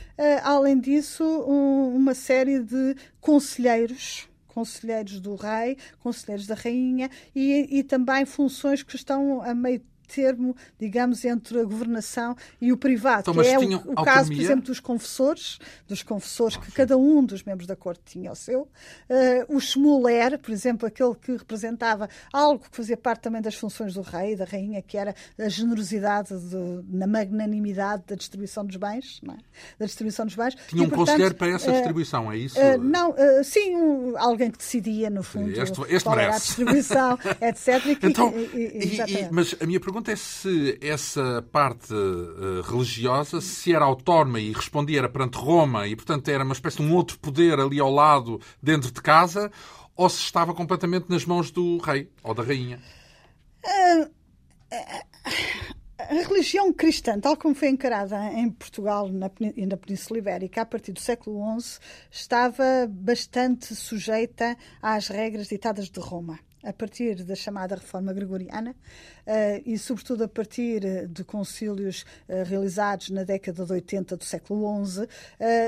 [0.43, 7.83] além disso, um, uma série de conselheiros conselheiros do rei, conselheiros da rainha e, e
[7.83, 13.33] também funções que estão a meio termo, digamos, entre a governação e o privado, então,
[13.33, 17.43] que é o, o caso, por exemplo, dos confessores, dos confessores que cada um dos
[17.43, 18.61] membros da corte tinha o seu.
[19.09, 23.93] Uh, o Schmuller, por exemplo, aquele que representava algo que fazia parte também das funções
[23.93, 28.75] do rei e da rainha, que era a generosidade de, na magnanimidade da distribuição dos
[28.75, 29.37] bens, é?
[29.79, 30.55] da distribuição dos bens.
[30.67, 32.59] Tinha um portanto, conselheiro para essa distribuição, uh, é isso?
[32.59, 36.27] Uh, não, sim, um, alguém que decidia, no fundo, este, este qual merece.
[36.27, 37.85] era a distribuição, etc.
[37.85, 43.39] E, então, e, e, mas a minha pergunta pergunta é se essa parte uh, religiosa
[43.39, 46.93] se era autónoma e respondia era perante Roma e, portanto, era uma espécie de um
[46.93, 49.49] outro poder ali ao lado, dentro de casa,
[49.95, 52.81] ou se estava completamente nas mãos do rei ou da rainha?
[53.63, 54.11] Uh,
[55.97, 59.07] a religião cristã, tal como foi encarada em Portugal
[59.55, 61.79] e na Península Ibérica a partir do século XI,
[62.11, 68.75] estava bastante sujeita às regras ditadas de Roma a partir da chamada Reforma Gregoriana
[69.65, 74.85] e, sobretudo, a partir eh, de concílios uh, realizados na década de 80 do século
[74.85, 75.07] XI,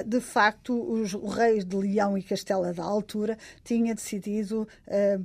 [0.05, 4.67] de facto, os, o rei de Leão e Castela da altura tinha decidido,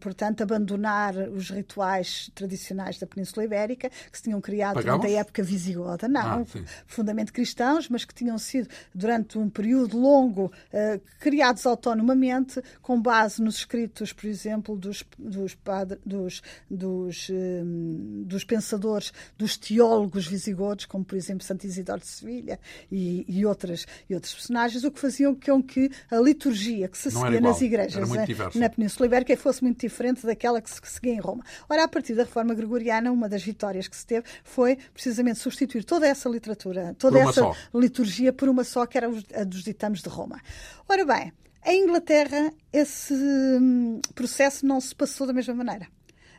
[0.00, 5.00] portanto, abandonar os rituais tradicionais da Península Ibérica, que se tinham criado Pagamos?
[5.00, 6.46] durante a época visigoda, não, ah,
[7.32, 10.52] cristãos, mas que tinham sido, durante um período longo,
[11.20, 17.30] criados autonomamente, com base nos escritos, por exemplo, dos, dos padre, dos, dos,
[18.22, 22.58] dos pensadores, dos teólogos visigodos, como por exemplo Santo Isidoro de Sevilha
[22.90, 27.12] e, e, outras, e outros personagens, o que faziam com que a liturgia que se
[27.12, 31.12] Não seguia nas igrejas na, na Península Ibérica fosse muito diferente daquela que se seguia
[31.12, 31.44] em Roma.
[31.68, 35.84] Ora, a partir da Reforma Gregoriana, uma das vitórias que se teve foi precisamente substituir
[35.84, 37.56] toda essa literatura, toda essa só.
[37.74, 40.40] liturgia por uma só, que era a dos ditames de Roma.
[40.88, 41.32] Ora bem,
[41.64, 45.86] em Inglaterra, esse hum, processo não se passou da mesma maneira.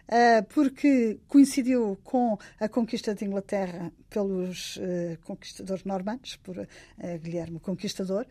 [0.08, 6.68] Uh, porque coincidiu com a conquista de Inglaterra pelos uh, conquistadores normandos, por uh,
[7.22, 8.26] Guilherme o Conquistador,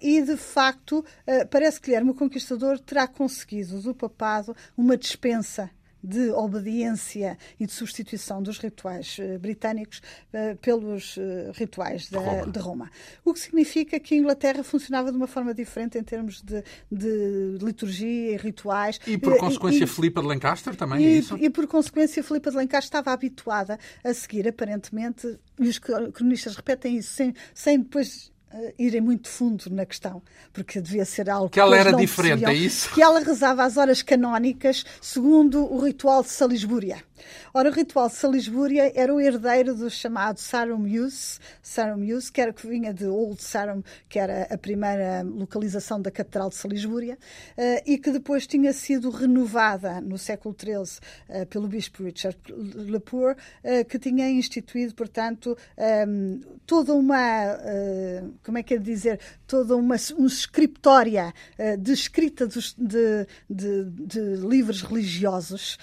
[0.00, 1.04] e de facto
[1.50, 5.70] parece que Guilherme o Conquistador terá conseguido do papado uma dispensa
[6.06, 9.98] de obediência e de substituição dos rituais uh, britânicos
[10.32, 12.46] uh, pelos uh, rituais de Roma.
[12.46, 12.90] de Roma.
[13.24, 17.58] O que significa que a Inglaterra funcionava de uma forma diferente em termos de, de
[17.60, 19.00] liturgia e rituais.
[19.06, 21.36] E por consequência, e, Filipa de Lancaster também e, é isso?
[21.38, 26.98] E por consequência, Filipa de Lancaster estava habituada a seguir, aparentemente, e os cronistas repetem
[26.98, 28.30] isso sem, sem depois
[28.78, 32.90] irem muito fundo na questão, porque devia ser algo que ela era diferente, é isso?
[32.92, 37.02] Que ela rezava as horas canónicas segundo o ritual de Salisbúria.
[37.52, 42.40] Ora, o ritual de Salisbúria era o herdeiro do chamado Sarum Use, Sarum Use, que,
[42.40, 47.18] era, que vinha de Old Sarum, que era a primeira localização da Catedral de Salisbúria,
[47.56, 52.38] uh, e que depois tinha sido renovada no século XIII eh, pelo bispo Richard
[52.74, 57.16] Lepore, uh, que tinha instituído, portanto, ehm, toda uma,
[58.42, 61.32] como é que é dizer, toda uma um scriptória
[61.78, 65.78] de escrita de, de, de, livros religiosos,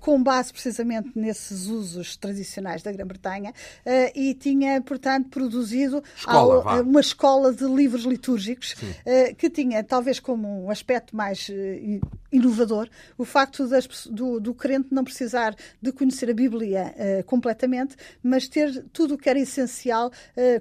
[0.00, 6.72] com base precisamente precisamente nesses usos tradicionais da Grã-Bretanha uh, e tinha, portanto, produzido escola,
[6.72, 12.00] ao, uma escola de livros litúrgicos uh, que tinha, talvez como um aspecto mais uh,
[12.32, 16.92] inovador, o facto das, do, do crente não precisar de conhecer a Bíblia
[17.26, 20.10] completamente, mas ter tudo o que era essencial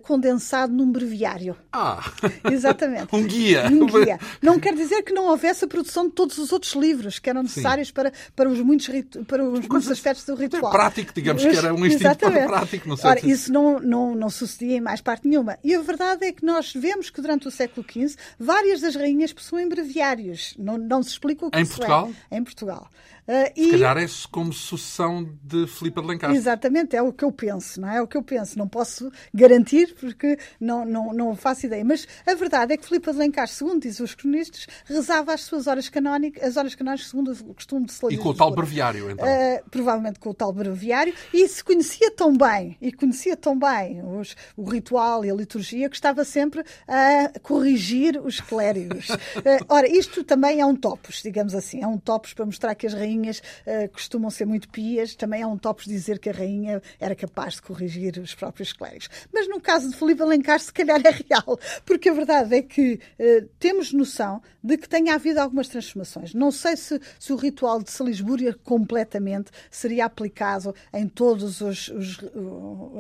[0.04, 1.58] condensado num breviário.
[1.72, 2.14] Ah!
[2.52, 3.08] Exatamente.
[3.16, 3.68] um guia.
[3.70, 4.20] Um guia.
[4.40, 7.42] Não quer dizer que não houvesse a produção de todos os outros livros que eram
[7.42, 8.88] necessários para, para os muitos,
[9.28, 9.66] para os
[10.04, 10.68] aspectos do ritual.
[10.68, 12.90] É prático, digamos que era um instinto prático.
[12.90, 15.58] Não sei Ora, isso não, não, não sucedia em mais parte nenhuma.
[15.64, 19.32] E a verdade é que nós vemos que durante o século XV várias das rainhas
[19.32, 20.54] possuem breviários.
[20.58, 22.12] Não, não se explica o que em isso Portugal?
[22.30, 22.38] é.
[22.38, 22.90] Em Portugal?
[23.28, 23.72] Uh, Se e...
[23.72, 26.36] calhar é como sucessão de Filipe de Lancaster.
[26.36, 27.98] Exatamente, é o que eu penso, não é?
[27.98, 28.02] é?
[28.02, 28.58] o que eu penso.
[28.58, 31.86] Não posso garantir porque não, não, não faço ideia.
[31.86, 35.68] Mas a verdade é que Filipe de Lancaster, segundo dizem os cronistas, rezava as suas
[35.68, 39.26] horas canónicas, as horas canónicas segundo o costume de E com o tal breviário, então?
[39.26, 41.14] Uh, provavelmente com o tal breviário.
[41.34, 45.90] E se conhecia tão bem, e conhecia tão bem os, o ritual e a liturgia,
[45.90, 49.10] que estava sempre a corrigir os clérigos.
[49.10, 51.82] uh, ora, isto também é um topos, digamos assim.
[51.82, 55.44] É um topos para mostrar que as rainhas rainhas uh, costumam ser muito pias, também
[55.44, 59.10] há um topos dizer que a rainha era capaz de corrigir os próprios clérigos.
[59.32, 63.00] Mas no caso de Filipe Alencar, se calhar é real, porque a verdade é que
[63.20, 66.34] uh, temos noção de que tenha havido algumas transformações.
[66.34, 72.18] Não sei se, se o ritual de Salisbúria completamente seria aplicado em todos os, os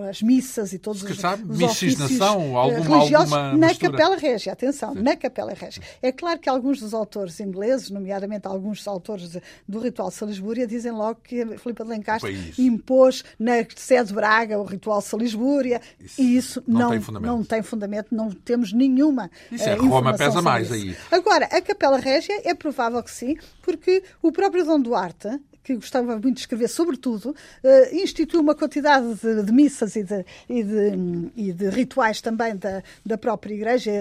[0.09, 4.51] as missas e todos os, sabe, os miscigenação, alguma, religiosos alguma na Capela Régia.
[4.51, 5.01] Atenção, Sim.
[5.01, 5.81] na Capela Régia.
[6.01, 10.11] É claro que alguns dos autores ingleses, nomeadamente alguns dos autores de, do ritual ritual
[10.11, 15.05] Salisbúria, dizem logo que Filipe de Lencastre impôs na sede de Braga o ritual de
[15.05, 17.31] Salisbúria isso e isso não, não, tem fundamento.
[17.31, 20.73] não tem fundamento, não temos nenhuma Isso é, uh, Roma pesa mais isso.
[20.73, 20.97] aí.
[21.11, 26.13] Agora, a Capela Régia é provável que sim, porque o próprio Dom Duarte, que gostava
[26.13, 30.63] muito de escrever sobre tudo, uh, instituiu uma quantidade de, de missas e de, e,
[30.63, 33.91] de, e de, rituais também da, da própria Igreja,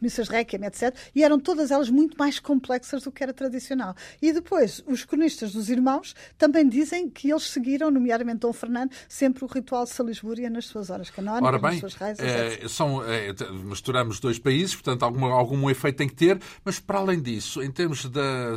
[0.00, 0.94] missas de Requiem, etc.
[1.14, 3.94] E eram todas elas muito mais complexas do que era tradicional.
[4.22, 9.44] E depois, os cronistas dos irmãos também dizem que eles seguiram, nomeadamente Dom Fernando, sempre
[9.44, 13.02] o ritual de Salisbúria nas suas horas canónicas, Ora bem, nas suas reis, é, são,
[13.04, 17.62] é, misturamos dois países, portanto algum, algum efeito tem que ter, mas para além disso,
[17.62, 18.56] em termos da...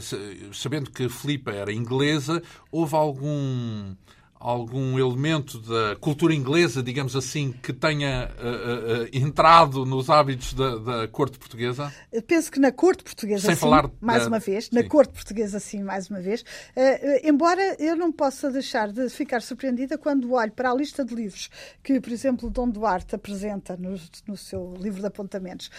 [0.53, 3.95] sabendo que Filipa era inglesa, houve algum
[4.43, 10.75] algum elemento da cultura inglesa, digamos assim, que tenha uh, uh, entrado nos hábitos da,
[10.75, 11.93] da, corte portuguesa?
[12.27, 14.27] Penso que na corte portuguesa, Sem sim, falar mais da...
[14.27, 14.71] uma vez, sim.
[14.73, 16.41] na corte portuguesa, sim, mais uma vez.
[16.41, 21.15] Uh, embora eu não possa deixar de ficar surpreendida quando olho para a lista de
[21.15, 21.49] livros
[21.81, 25.69] que, por exemplo, Dom Duarte apresenta no, no seu livro de apontamentos,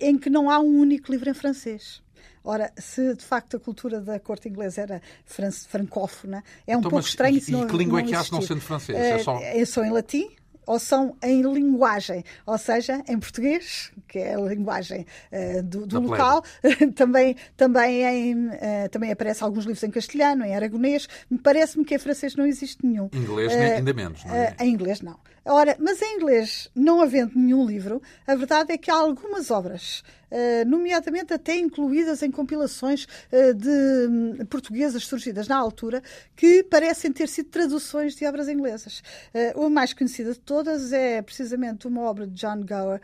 [0.00, 2.03] em que não há um único livro em francês.
[2.44, 7.06] Ora, se de facto a cultura da corte inglesa era francófona, é um então, pouco
[7.06, 7.36] estranho.
[7.36, 8.98] E, e que língua é que há se não sendo francês?
[8.98, 9.38] É, só...
[9.66, 10.28] só em latim,
[10.66, 16.00] ou são em linguagem, ou seja, em português, que é a linguagem uh, do, do
[16.00, 16.42] local,
[16.94, 21.08] também, também, em, uh, também aparece alguns livros em castelhano, em aragonês,
[21.42, 23.08] parece-me que em francês não existe nenhum.
[23.12, 24.54] Inglês uh, ainda menos, não é?
[24.60, 25.18] em inglês não.
[25.44, 30.02] Ora, mas em inglês, não havendo nenhum livro, a verdade é que há algumas obras
[30.36, 36.02] eh, nomeadamente até incluídas em compilações eh, de hum, portuguesas surgidas na altura,
[36.34, 39.00] que parecem ter sido traduções de obras inglesas.
[39.32, 43.00] Eh, a mais conhecida de todas é precisamente uma obra de John Gower,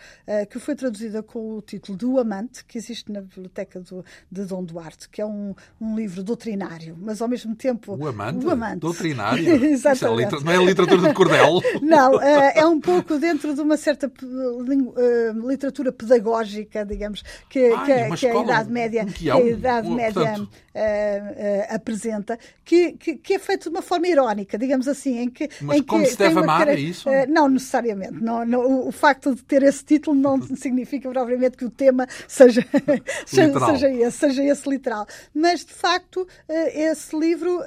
[0.48, 4.64] que foi traduzida com o título do Amante, que existe na biblioteca do, de Dom
[4.64, 7.96] Duarte, que é um, um livro doutrinário, mas ao mesmo tempo.
[7.96, 8.44] O Amante?
[8.44, 8.80] O amante.
[8.80, 9.46] Doutrinário?
[9.64, 10.34] Exatamente.
[10.34, 11.60] É não é a literatura de cordel?
[11.82, 14.10] não, é um pouco dentro de uma certa
[15.46, 21.70] literatura pedagógica, digamos que, Ai, que, que a Idade Média, que, a Idade Média uh,
[21.70, 25.48] uh, apresenta, que, que, que, é feito de uma forma irónica, digamos assim, em que.
[25.60, 27.08] Mas em como que se deve amar, é isso?
[27.08, 28.22] Uh, não necessariamente.
[28.22, 32.64] Não, não, o facto de ter esse título não significa propriamente que o tema seja,
[33.26, 35.06] seja, seja, esse, seja esse literal.
[35.34, 37.60] Mas, de facto, esse livro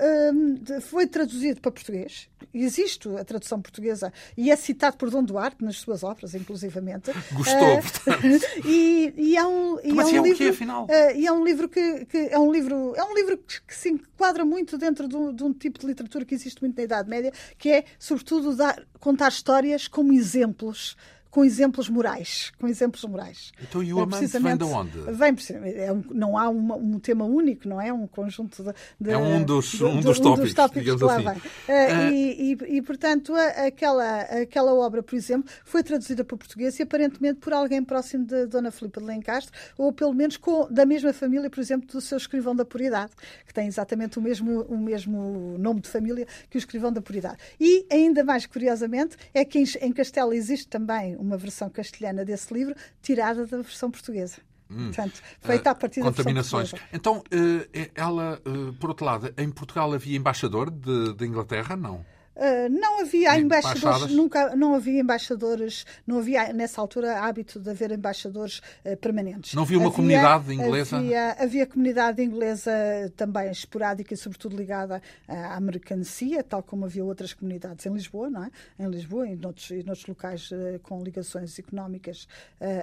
[0.82, 2.30] foi traduzido para português.
[2.54, 7.12] Existe a tradução portuguesa e é citado por Dom Duarte nas suas obras, inclusivamente.
[7.34, 8.46] Gostou, portanto.
[8.66, 10.88] E, e é um, e Mas é um, é livro, quê, afinal?
[11.16, 12.52] E é um livro que, que, é um
[12.96, 15.88] é um livro que, que se enquadra muito dentro de um, de um, tipo de
[15.88, 20.96] literatura que existe muito na Idade Média, que é sobretudo dar, contar histórias como exemplos
[21.34, 22.52] com exemplos morais.
[22.60, 23.52] Com exemplos morais.
[23.60, 25.00] Então, e o é, amante vem de onde?
[25.00, 25.36] Vem,
[25.78, 27.92] é um, não há uma, um tema único, não é?
[27.92, 28.72] Um conjunto de.
[29.02, 31.24] de é um dos, um dos tópicos, um dos tópicos que lá assim.
[31.26, 31.38] vem.
[31.40, 33.34] Uh, e, e, e, portanto,
[33.66, 38.46] aquela, aquela obra, por exemplo, foi traduzida para português e aparentemente por alguém próximo de
[38.46, 42.20] Dona Filipa de Lencastre, ou pelo menos com, da mesma família, por exemplo, do seu
[42.20, 43.12] escrivão da Puridade,
[43.48, 47.38] que tem exatamente o mesmo, o mesmo nome de família que o escrivão da Puridade.
[47.60, 52.54] E, ainda mais curiosamente, é que em, em Castela existe também uma versão castelhana desse
[52.54, 54.38] livro, tirada da versão portuguesa.
[54.70, 54.86] Hum.
[54.86, 56.74] Portanto, feita a partir da Contaminações.
[56.92, 61.76] Então, eh, ela, eh, por outro lado, em Portugal havia embaixador de, de Inglaterra?
[61.76, 62.06] Não.
[62.36, 67.92] Uh, não havia embaixadores, nunca não havia embaixadores, não havia nessa altura hábito de haver
[67.92, 69.54] embaixadores uh, permanentes.
[69.54, 70.98] Não havia uma havia, comunidade inglesa?
[70.98, 72.72] Havia, havia comunidade inglesa
[73.16, 78.44] também esporádica e sobretudo ligada à mercancia, tal como havia outras comunidades em Lisboa, não
[78.46, 78.50] é?
[78.80, 82.28] Em Lisboa e noutros, e noutros locais uh, com ligações económicas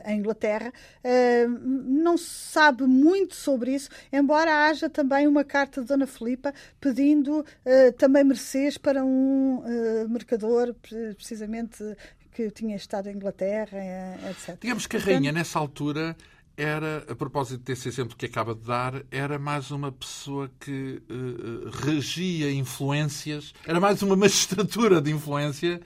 [0.06, 0.72] em Inglaterra.
[1.58, 7.44] não se sabe muito sobre isso, embora haja também uma carta de Dona Filipa pedindo
[7.96, 10.74] também mercês para um um uh, mercador,
[11.16, 11.83] precisamente,
[12.33, 14.59] que tinha estado em Inglaterra, eh, etc.
[14.61, 16.16] Digamos que a rainha, nessa altura,
[16.57, 21.70] era, a propósito desse exemplo que acaba de dar, era mais uma pessoa que uh,
[21.87, 25.81] regia influências, era mais uma magistratura de influência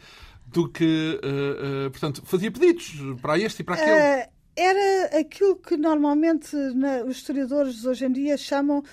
[0.47, 4.35] do que, uh, uh, portanto, fazia pedidos para este e para aquele.
[4.57, 6.55] Era aquilo que normalmente
[7.09, 8.85] os historiadores hoje em dia chamam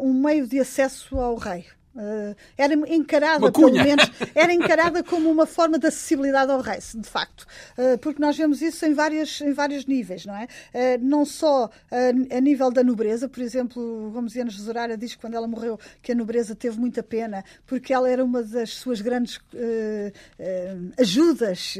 [0.00, 1.66] um meio de acesso ao rei.
[1.92, 7.08] Uh, era encarada, pelo menos, era encarada como uma forma de acessibilidade ao rei, de
[7.08, 7.44] facto.
[7.76, 10.44] Uh, porque nós vemos isso em, várias, em vários níveis, não é?
[10.44, 15.48] Uh, não só a nível da nobreza, por exemplo, Romesiana Jesurara diz que quando ela
[15.48, 19.40] morreu que a nobreza teve muita pena, porque ela era uma das suas grandes
[20.98, 21.76] ajudas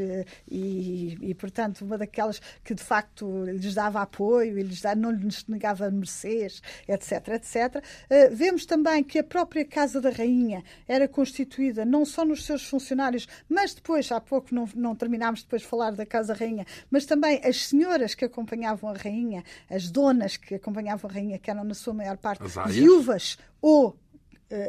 [0.50, 5.10] e, e, portanto, uma daquelas que de facto lhes dava apoio e lhes dava, não
[5.10, 7.84] lhes negava mercês, etc, etc.
[8.32, 13.28] vemos também que a própria Casa da Rainha era constituída não só nos seus funcionários,
[13.48, 17.40] mas depois, há pouco não, não terminámos depois de falar da Casa Rainha, mas também
[17.44, 21.74] as senhoras que acompanhavam a Rainha, as donas que acompanhavam a Rainha, que eram na
[21.74, 23.96] sua maior parte viúvas ou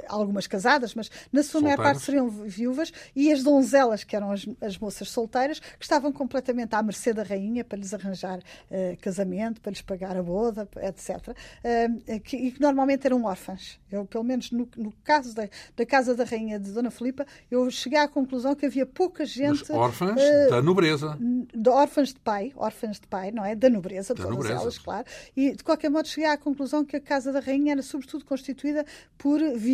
[0.08, 4.48] algumas casadas, mas na sua maior parte seriam viúvas, e as donzelas, que eram as,
[4.62, 9.60] as, moças solteiras, que estavam completamente à mercê da rainha para lhes arranjar uh, casamento,
[9.60, 11.30] para lhes pagar a boda, etc.
[11.30, 13.80] Uh, que, e que normalmente eram órfãs.
[13.92, 17.70] Eu, pelo menos no, no caso da, da, Casa da Rainha de Dona Filipa, eu
[17.72, 19.62] cheguei à conclusão que havia pouca gente.
[19.62, 20.16] Mas órfãs
[20.50, 21.18] da nobreza.
[21.20, 23.56] De órfãs de pai, órfãs de pai, não é?
[23.56, 24.62] Da nobreza, da todas nobreza.
[24.62, 25.06] elas, claro.
[25.36, 28.86] E de qualquer modo cheguei à conclusão que a Casa da Rainha era sobretudo constituída
[29.18, 29.71] por viúvas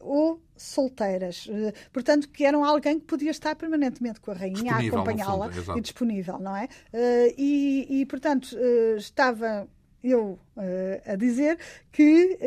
[0.00, 1.46] ou solteiras.
[1.50, 5.80] Eh, portanto, que eram alguém que podia estar permanentemente com a rainha, a acompanhá-la e
[5.80, 6.68] disponível, não é?
[6.92, 9.68] Eh, e, e portanto, eh, estava
[10.02, 10.38] eu
[11.06, 11.58] a dizer
[11.92, 12.38] que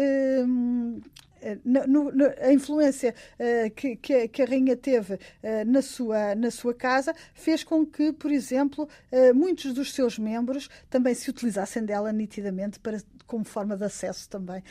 [1.64, 5.20] no, no, a influência uh, que, que, a, que, a rainha teve uh,
[5.66, 10.70] na, sua, na sua casa fez com que, por exemplo, uh, muitos dos seus membros
[10.90, 14.64] também se utilizassem dela nitidamente para, como forma de acesso também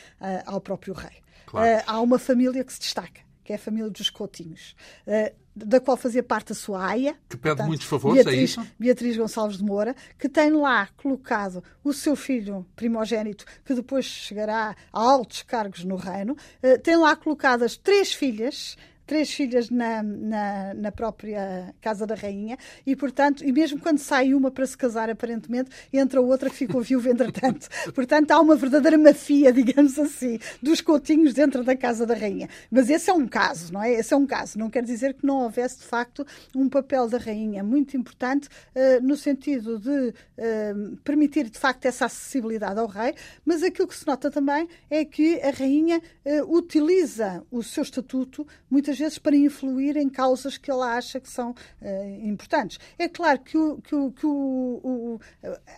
[0.45, 1.21] ao próprio rei.
[1.45, 1.83] Claro.
[1.85, 4.75] Há uma família que se destaca, que é a família dos Coutinhos.
[5.07, 7.15] Uh, da qual fazia parte a sua aia.
[7.29, 8.71] Que pede portanto, muitos favores, é Beatriz, é isso?
[8.79, 14.75] Beatriz Gonçalves de Moura, que tem lá colocado o seu filho primogênito, que depois chegará
[14.91, 18.75] a altos cargos no reino, uh, tem lá colocadas três filhas
[19.05, 24.33] três filhas na, na, na, própria casa da rainha e, portanto, e mesmo quando sai
[24.33, 27.67] uma para se casar, aparentemente, entra outra que ficou viúva entretanto.
[27.93, 32.49] portanto, há uma verdadeira mafia, digamos assim, dos coutinhos dentro da casa da rainha.
[32.71, 33.93] Mas esse é um caso, não é?
[33.93, 34.57] Esse é um caso.
[34.57, 36.25] Não quer dizer que não houvesse, de facto,
[36.55, 42.05] um papel da rainha muito importante uh, no sentido de uh, permitir, de facto, essa
[42.05, 43.13] acessibilidade ao rei,
[43.45, 48.45] mas aquilo que se nota também é que a rainha uh, utiliza o seu estatuto
[48.69, 52.79] muitas vezes para influir em causas que ela acha que são uh, importantes.
[52.97, 55.19] É claro que, o, que, o, que o,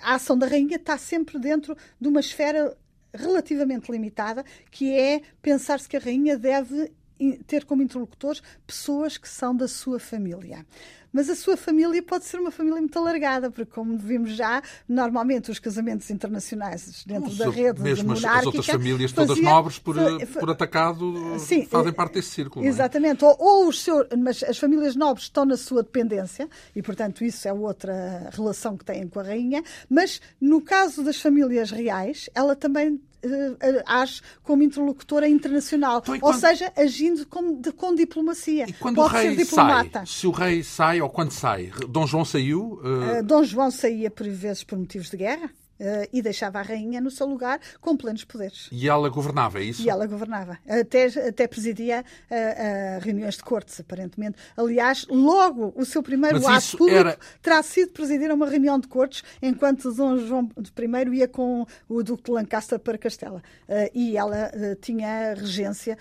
[0.02, 2.78] a ação da rainha está sempre dentro de uma esfera
[3.14, 6.92] relativamente limitada, que é pensar-se que a rainha deve
[7.48, 10.66] ter como interlocutores pessoas que são da sua família
[11.16, 15.50] mas a sua família pode ser uma família muito alargada, porque, como vimos já, normalmente
[15.50, 19.80] os casamentos internacionais dentro os, da rede mesmo as, as outras famílias, fazia, todas nobres,
[19.80, 19.96] por,
[20.38, 22.66] por atacado, sim, fazem parte desse círculo.
[22.66, 22.68] É?
[22.68, 23.24] Exatamente.
[23.24, 23.28] É?
[23.30, 27.48] Ou, ou, os seus, mas as famílias nobres estão na sua dependência, e, portanto, isso
[27.48, 32.58] é outra relação que têm com a rainha, mas no caso das famílias reais, ela
[32.58, 33.00] também
[33.86, 38.66] age como interlocutora internacional, então, ou seja, agindo com, de, com diplomacia.
[38.68, 40.00] E quando Pode o rei diplomata.
[40.00, 42.80] sai, se o rei sai ou quando sai, Dom João saiu?
[42.84, 43.24] Uh...
[43.24, 45.50] Dom João saía por vezes por motivos de guerra.
[45.78, 48.70] Uh, e deixava a rainha no seu lugar com plenos poderes.
[48.72, 49.82] E ela governava, é isso?
[49.82, 50.58] E ela governava.
[50.66, 52.02] Até, até presidia
[52.32, 54.38] uh, uh, reuniões de cortes, aparentemente.
[54.56, 57.20] Aliás, logo o seu primeiro Mas ato público era...
[57.42, 62.24] terá sido presidir uma reunião de cortes, enquanto Dom João I ia com o Duque
[62.24, 63.44] de Lancaster para Castela.
[63.94, 64.52] e ela
[64.82, 65.98] tinha regência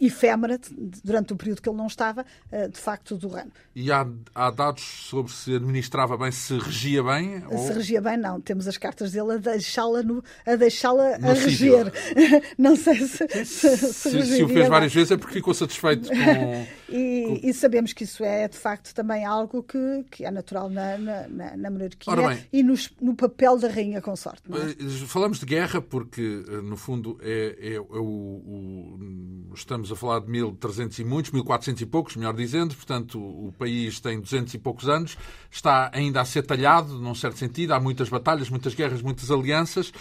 [0.00, 0.60] efêmera,
[1.02, 2.24] durante o período que ele não estava,
[2.70, 3.50] de facto, do reino.
[3.74, 7.40] E há, há dados sobre se administrava bem, se regia bem?
[7.40, 7.72] Se ou...
[7.72, 8.40] regia bem, não.
[8.40, 10.02] Temos as cartas cartas dele a deixá-la
[10.46, 11.92] a, deixá-la a reger.
[12.58, 13.26] Não sei se.
[13.44, 16.66] Se, se, se, se o fez várias vezes é porque ficou satisfeito com.
[16.92, 17.48] e, com...
[17.48, 21.56] e, sabemos que isso é, de facto, também algo que, que é natural na, na,
[21.56, 22.12] na monarquia
[22.52, 24.42] e nos, no papel da rainha consorte.
[24.52, 24.84] É?
[24.84, 29.96] Eh, falamos de guerra porque, eh, no fundo, é, é, é o, o, estamos a
[29.96, 34.52] falar de 1300 e muitos, 1400 e poucos, melhor dizendo, portanto, o país tem 200
[34.54, 35.16] e poucos anos,
[35.50, 39.92] está ainda a ser talhado, num certo sentido, há muitas batalhas, muitas guerras, muitas alianças.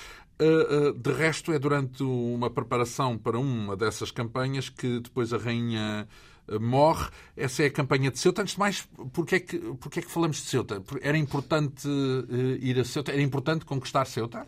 [0.41, 6.07] Eh, de resto, é durante uma preparação para uma dessas campanhas que depois a rainha
[6.07, 7.09] eh, morre.
[7.35, 8.41] Essa é a campanha de Ceuta.
[8.41, 10.83] Antes de mais, porquê é que, porquê é que falamos de Ceuta?
[11.01, 13.11] Era importante uh, ir a Ceuta?
[13.11, 14.47] Era importante conquistar Ceuta?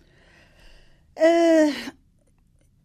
[1.18, 1.94] Uh,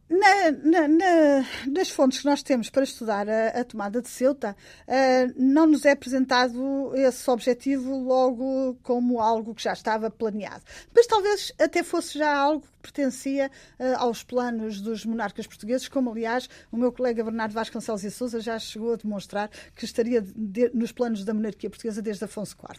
[0.09, 4.57] na, na, na, nas fontes que nós temos para estudar a, a tomada de Ceuta,
[4.87, 10.65] uh, não nos é apresentado esse objetivo logo como algo que já estava planeado.
[10.95, 16.49] Mas talvez até fosse já algo pertencia uh, aos planos dos monarcas portugueses, como aliás
[16.71, 20.93] o meu colega Bernardo Vasconcelos e Souza já chegou a demonstrar que estaria de, nos
[20.93, 22.79] planos da monarquia portuguesa desde Afonso IV.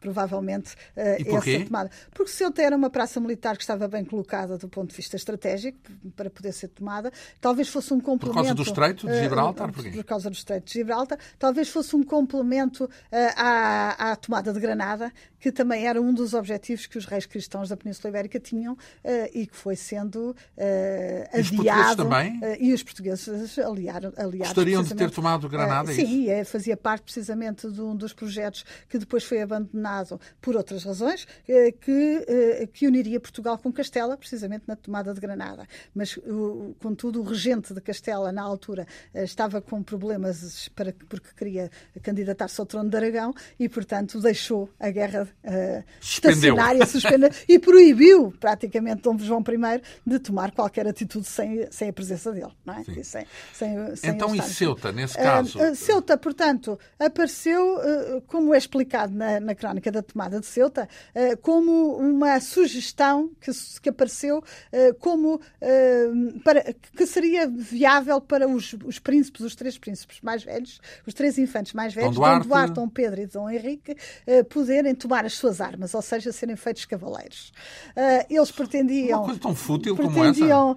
[0.00, 1.90] Provavelmente uh, essa tomada.
[2.12, 5.78] Porque Ceuta era uma praça militar que estava bem colocada do ponto de vista estratégico
[6.14, 7.12] para poder ser tomada.
[7.40, 8.38] Talvez fosse um complemento.
[8.38, 9.70] Por causa do Estreito de Gibraltar?
[9.70, 11.18] Uh, por causa do Estreito de Gibraltar.
[11.38, 12.88] Talvez fosse um complemento
[13.36, 17.68] à, à tomada de Granada, que também era um dos objetivos que os reis cristãos
[17.68, 18.76] da Península Ibérica tinham
[19.32, 22.04] e que foi sendo uh, adiado.
[22.04, 22.38] também?
[22.38, 24.12] Uh, e os portugueses aliaram.
[24.16, 25.90] aliaram Gostariam de ter tomado Granada?
[25.90, 30.56] Uh, sim, é, fazia parte precisamente de um dos projetos que depois foi abandonado por
[30.56, 31.26] outras razões,
[31.80, 35.66] que, que uniria Portugal com Castela, precisamente na tomada de Granada.
[35.94, 36.18] Mas,
[36.80, 41.70] contudo, o regente de Castela, na altura, estava com problemas para, porque queria
[42.02, 45.27] candidatar-se ao trono de Aragão e, portanto, deixou a guerra
[46.00, 51.92] estacionária, suspendeu e proibiu praticamente Dom João I de tomar qualquer atitude sem, sem a
[51.92, 52.52] presença dele.
[52.64, 52.84] Não é?
[52.84, 55.58] sem, sem, sem então, e Ceuta, nesse caso?
[55.58, 60.88] Uh, Ceuta, portanto, apareceu, uh, como é explicado na, na crónica da tomada de Ceuta,
[61.14, 63.50] uh, como uma sugestão que,
[63.80, 64.42] que apareceu
[64.98, 65.40] como
[66.44, 71.38] para, que seria viável para os, os príncipes, os três príncipes mais velhos, os três
[71.38, 73.96] infantes mais velhos, Dom Duarte, Dom, Duarte, Dom Pedro e Dom Henrique,
[74.48, 77.52] poderem tomar as suas armas, ou seja, serem feitos cavaleiros.
[78.28, 80.44] eles pretendiam coisa tão fútil como essa?
[80.44, 80.76] Uh,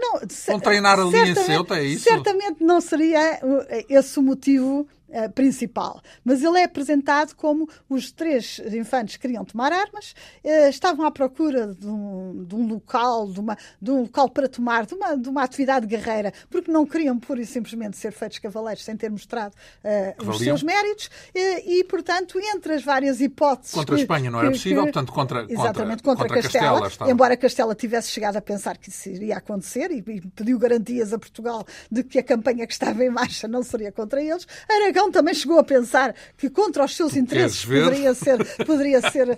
[0.00, 2.04] não, Vão treinar ali em Ceuta, é isso?
[2.04, 3.40] Certamente não seria
[3.88, 6.00] esse o motivo uh, principal.
[6.24, 11.74] Mas ele é apresentado como os três infantes queriam tomar armas, uh, estavam à procura
[11.74, 15.28] de um, de um local, de, uma, de, um local para tomar, de uma, de
[15.28, 19.54] uma atividade guerreira, porque não queriam pura e simplesmente ser feitos cavaleiros sem ter mostrado
[19.84, 23.74] uh, os seus méritos, e, portanto, entre as várias hipóteses.
[23.74, 26.80] Contra que, a Espanha não era que, possível, que, portanto, contra, exatamente, contra, contra Castela,
[26.82, 31.12] Castela embora Castela tivesse chegado a pensar que isso iria acontecer e, e pediu garantias
[31.12, 34.99] a Portugal de que a campanha que estava em marcha não seria contra eles, Aragão
[35.08, 39.36] também chegou a pensar que contra os seus interesses poderia ser, poderia ser uh,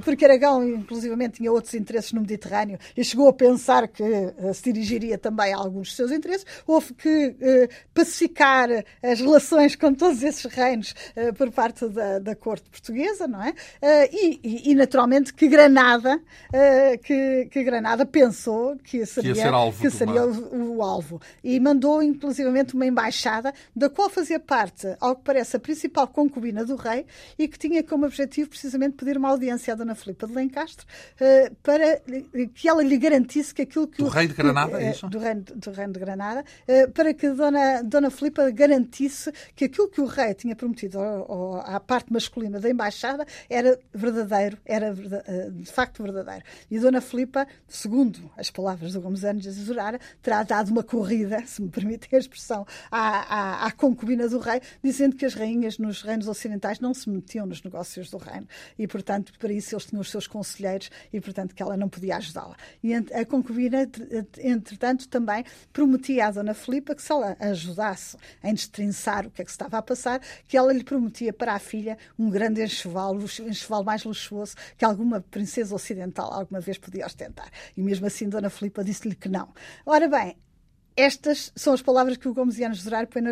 [0.02, 4.72] porque Aragão, inclusivamente, tinha outros interesses no Mediterrâneo e chegou a pensar que uh, se
[4.72, 6.46] dirigiria também a alguns dos seus interesses.
[6.66, 8.70] Houve que uh, pacificar
[9.02, 10.94] as relações com todos esses reinos
[11.36, 13.54] por parte da, da corte portuguesa, não é?
[14.10, 16.20] E, e, e, naturalmente que Granada,
[17.02, 22.02] que, que, Granada pensou que seria, que, alvo que seria o, o alvo e mandou
[22.02, 27.04] inclusivamente uma embaixada da qual fazia parte, ao que parece, a principal concubina do rei
[27.38, 30.86] e que tinha como objetivo precisamente pedir uma audiência à Dona Filipa de Lencastre
[31.20, 32.00] uh, para
[32.54, 35.06] que ela lhe garantisse que aquilo que do o rei de Granada, é isso?
[35.08, 39.88] Do reino, do reino de Granada, uh, para que Dona, Dona Filipa garantisse que aquilo
[39.88, 44.92] que o rei tinha prometido ao, ao, à parte masculina da embaixada era verdadeiro, era
[44.92, 46.44] uh, de facto verdadeiro.
[46.70, 51.42] E Dona Filipa, segundo as palavras do Gomes Anos de Azurara, terá dado uma corrida,
[51.46, 54.62] se me permitem a expressão, à, à, à concubina do rei,
[54.94, 58.46] dizendo que as rainhas nos reinos ocidentais não se metiam nos negócios do reino
[58.78, 62.16] e, portanto, para isso eles tinham os seus conselheiros e, portanto, que ela não podia
[62.16, 62.56] ajudá-la.
[62.82, 63.88] E a concubina,
[64.38, 69.44] entretanto, também prometia à Dona Filipa que se ela ajudasse em destrinçar o que é
[69.44, 73.16] que se estava a passar, que ela lhe prometia para a filha um grande enxoval,
[73.16, 77.50] o enxoval mais luxuoso que alguma princesa ocidental alguma vez podia ostentar.
[77.76, 79.52] E mesmo assim, Dona Filipa disse-lhe que não.
[79.84, 80.36] Ora bem,
[80.96, 83.22] estas são as palavras que o Gomesiano Gerar põe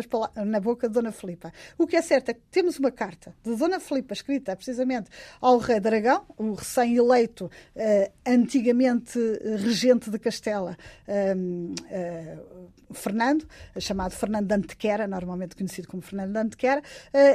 [0.45, 1.53] na boca de Dona Filipa.
[1.77, 5.09] O que é certo é que temos uma carta de Dona Filipa escrita precisamente
[5.39, 9.19] ao rei de Aragão, o recém-eleito, uh, antigamente
[9.59, 13.47] regente de Castela, uh, uh, Fernando,
[13.79, 16.81] chamado Fernando de Antequera, normalmente conhecido como Fernando de Antequera,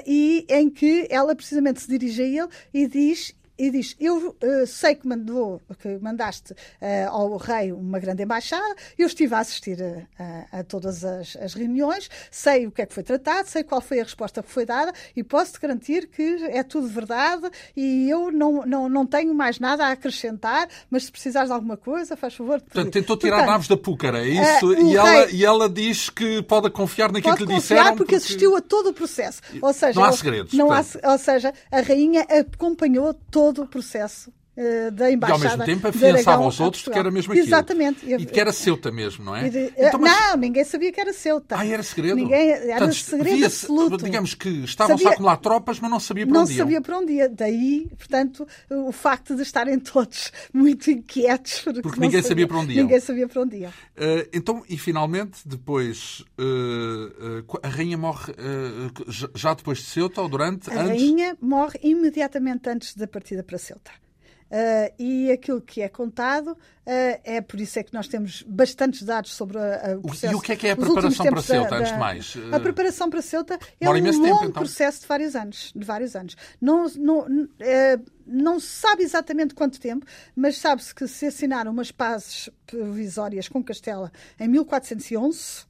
[0.07, 4.67] e em que ela precisamente se dirige a ele e diz e diz: Eu uh,
[4.67, 9.79] sei que, mandou, que mandaste uh, ao rei uma grande embaixada, eu estive a assistir
[9.83, 13.65] a, a, a todas as, as, reuniões, sei o que é que foi tratado, sei
[13.65, 18.09] qual foi a resposta que foi dada e posso-te garantir que é tudo verdade e
[18.09, 22.17] eu não, não, não tenho mais nada a acrescentar, mas se precisares de alguma coisa,
[22.17, 22.61] faz favor.
[22.61, 24.69] Portanto, tentou tirar Portanto, naves da púcara, é isso?
[24.69, 27.83] Uh, e, ela, rei, e ela diz que pode confiar naquilo que lhe disseram.
[27.83, 29.41] Porque, porque assistiu a todo o processo.
[29.61, 30.53] Ou seja, não há segredos.
[30.53, 34.31] Não há, ou seja, a rainha acompanhou todo todo o processo
[34.93, 35.45] da embaixada.
[35.45, 37.47] E ao mesmo tempo afiançava aos outros de que era mesmo aquilo.
[37.47, 38.13] Exatamente.
[38.13, 39.49] E de que era Ceuta mesmo, não é?
[39.49, 40.13] De, então, mas...
[40.13, 41.57] Não, ninguém sabia que era Ceuta.
[41.57, 42.17] Ah, era segredo?
[42.17, 44.05] Ninguém, era Portanto, segredo absoluto.
[44.05, 46.59] Digamos que estavam-se a acumular tropas, mas não sabia para não onde iam.
[46.59, 47.29] Não sabia para onde ia.
[47.29, 51.61] Daí, portanto, o facto de estarem todos muito inquietos.
[51.61, 52.83] Porque, porque ninguém sabia, sabia, para onde iam.
[52.83, 53.71] Ninguém sabia para onde iam.
[53.71, 58.33] Uh, então, e finalmente, depois, uh, uh, a rainha morre
[59.35, 60.71] já depois de Ceuta ou durante?
[60.71, 60.89] A antes?
[60.89, 63.91] rainha morre imediatamente antes da partida para Ceuta.
[64.51, 66.57] Uh, e aquilo que é contado uh,
[67.23, 70.33] é por isso é que nós temos bastantes dados sobre a, o processo.
[70.33, 72.35] E o que é que é a preparação para Ceuta, da, antes de mais?
[72.35, 74.53] Uh, a preparação para Ceuta é um longo tempo, então.
[74.53, 75.73] processo de vários anos.
[75.77, 76.35] De vários anos.
[76.59, 77.27] Não, não,
[78.27, 83.63] não se sabe exatamente quanto tempo, mas sabe-se que se assinaram umas pazes provisórias com
[83.63, 85.69] Castela em 1411 eh,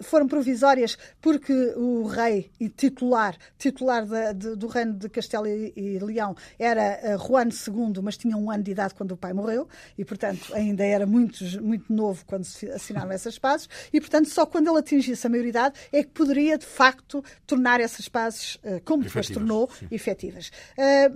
[0.00, 5.72] foram provisórias porque o rei e titular, titular da, de, do reino de Castelo e,
[5.76, 9.32] e Leão era uh, Juan II, mas tinha um ano de idade quando o pai
[9.32, 14.28] morreu e, portanto, ainda era muito, muito novo quando se assinaram essas pazes e, portanto,
[14.28, 18.80] só quando ele atingisse a maioridade é que poderia, de facto, tornar essas pazes, uh,
[18.84, 19.88] como depois tornou, sim.
[19.90, 20.50] efetivas.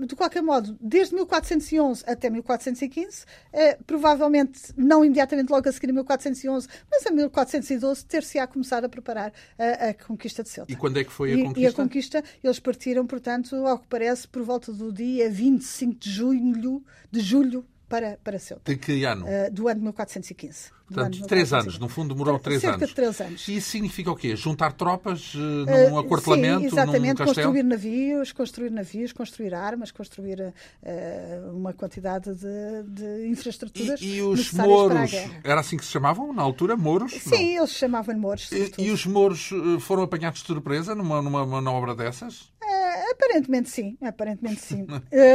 [0.07, 3.25] De qualquer modo, desde 1411 até 1415,
[3.87, 8.89] provavelmente, não imediatamente logo a seguir a 1411, mas a 1412, ter-se a começar a
[8.89, 10.73] preparar a, a, conquista de Ceuta.
[10.73, 11.61] E quando é que foi a e, conquista?
[11.61, 16.11] E a conquista, eles partiram, portanto, ao que parece, por volta do dia 25 de
[16.11, 18.73] julho, de julho para, para Ceuta.
[18.73, 19.27] De que ano?
[19.27, 20.71] Uh, do ano de 1415.
[20.93, 22.89] Portanto, três anos, no fundo demorou três Cerca anos.
[22.89, 23.49] de três anos.
[23.49, 24.37] E isso significa o quê?
[24.37, 29.91] Juntar tropas uh, num uh, acortelamento, sim, exatamente, num construir navios, construir navios, construir armas,
[29.91, 35.13] construir uh, uma quantidade de, de infraestruturas E, e os mouros,
[35.43, 37.13] era assim que se chamavam na altura, mouros?
[37.13, 37.63] Sim, não.
[37.63, 38.51] eles chamavam mouros.
[38.53, 42.53] E, e, os mouros foram apanhados de surpresa numa, numa manobra dessas?
[43.11, 44.87] Aparentemente sim, aparentemente sim.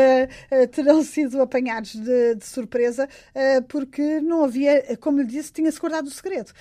[0.72, 6.08] terão sido apanhados de, de surpresa uh, porque não havia, como lhe disse, tinha-se guardado
[6.08, 6.52] o segredo.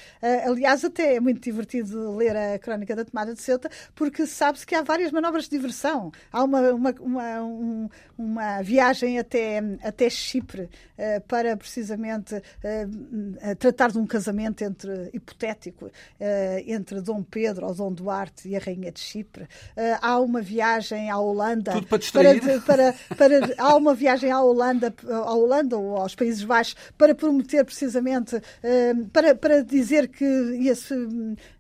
[0.44, 4.74] aliás, até é muito divertido ler a crónica da tomada de Ceuta porque sabe-se que
[4.74, 6.12] há várias manobras de diversão.
[6.32, 10.68] Há uma, uma, uma, um, uma viagem até, até Chipre
[11.28, 12.42] para precisamente
[13.58, 15.90] tratar de um casamento entre, hipotético
[16.66, 19.46] entre Dom Pedro ou Dom Duarte e a Rainha de Chipre.
[20.00, 21.72] há uma viagem à Holanda.
[21.72, 22.40] Tudo para distrair.
[22.40, 27.14] Para, para, para, há uma viagem à Holanda, à Holanda ou aos Países Baixos para
[27.14, 30.94] prometer precisamente, eh, para, para dizer que ia-se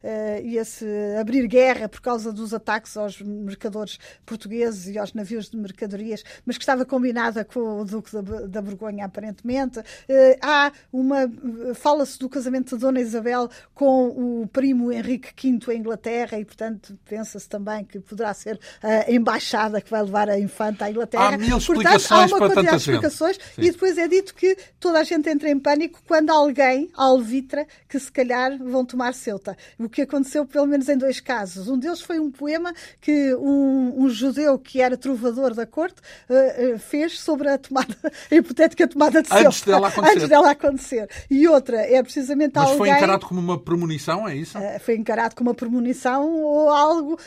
[0.02, 0.86] eh, ia -se
[1.20, 6.56] abrir guerra por causa dos ataques aos mercadores portugueses e aos navios de mercadorias, mas
[6.56, 9.80] que estava combinada com o Duque da, da Borgonha, aparentemente.
[10.08, 11.30] Eh, há uma.
[11.74, 16.98] Fala-se do casamento de Dona Isabel com o primo Henrique V em Inglaterra e, portanto,
[17.08, 21.34] pensa-se também que poderá ser a embaixada que vai levar a infanta à Inglaterra.
[21.34, 25.00] Há mil explicações Portanto, há uma para tanta explicações e depois é dito que toda
[25.00, 29.56] a gente entra em pânico quando alguém alvitra que se calhar vão tomar Ceuta.
[29.78, 31.68] O que aconteceu pelo menos em dois casos.
[31.68, 36.78] Um deles foi um poema que um, um judeu que era trovador da corte uh,
[36.78, 37.96] fez sobre a tomada,
[38.30, 39.48] a hipotética tomada de Ceuta.
[39.48, 40.16] Antes dela acontecer.
[40.16, 41.10] Antes dela acontecer.
[41.30, 42.78] E outra é precisamente Mas alguém...
[42.78, 44.58] foi encarado como uma premonição, é isso?
[44.58, 47.18] Uh, foi encarado como uma premonição ou algo...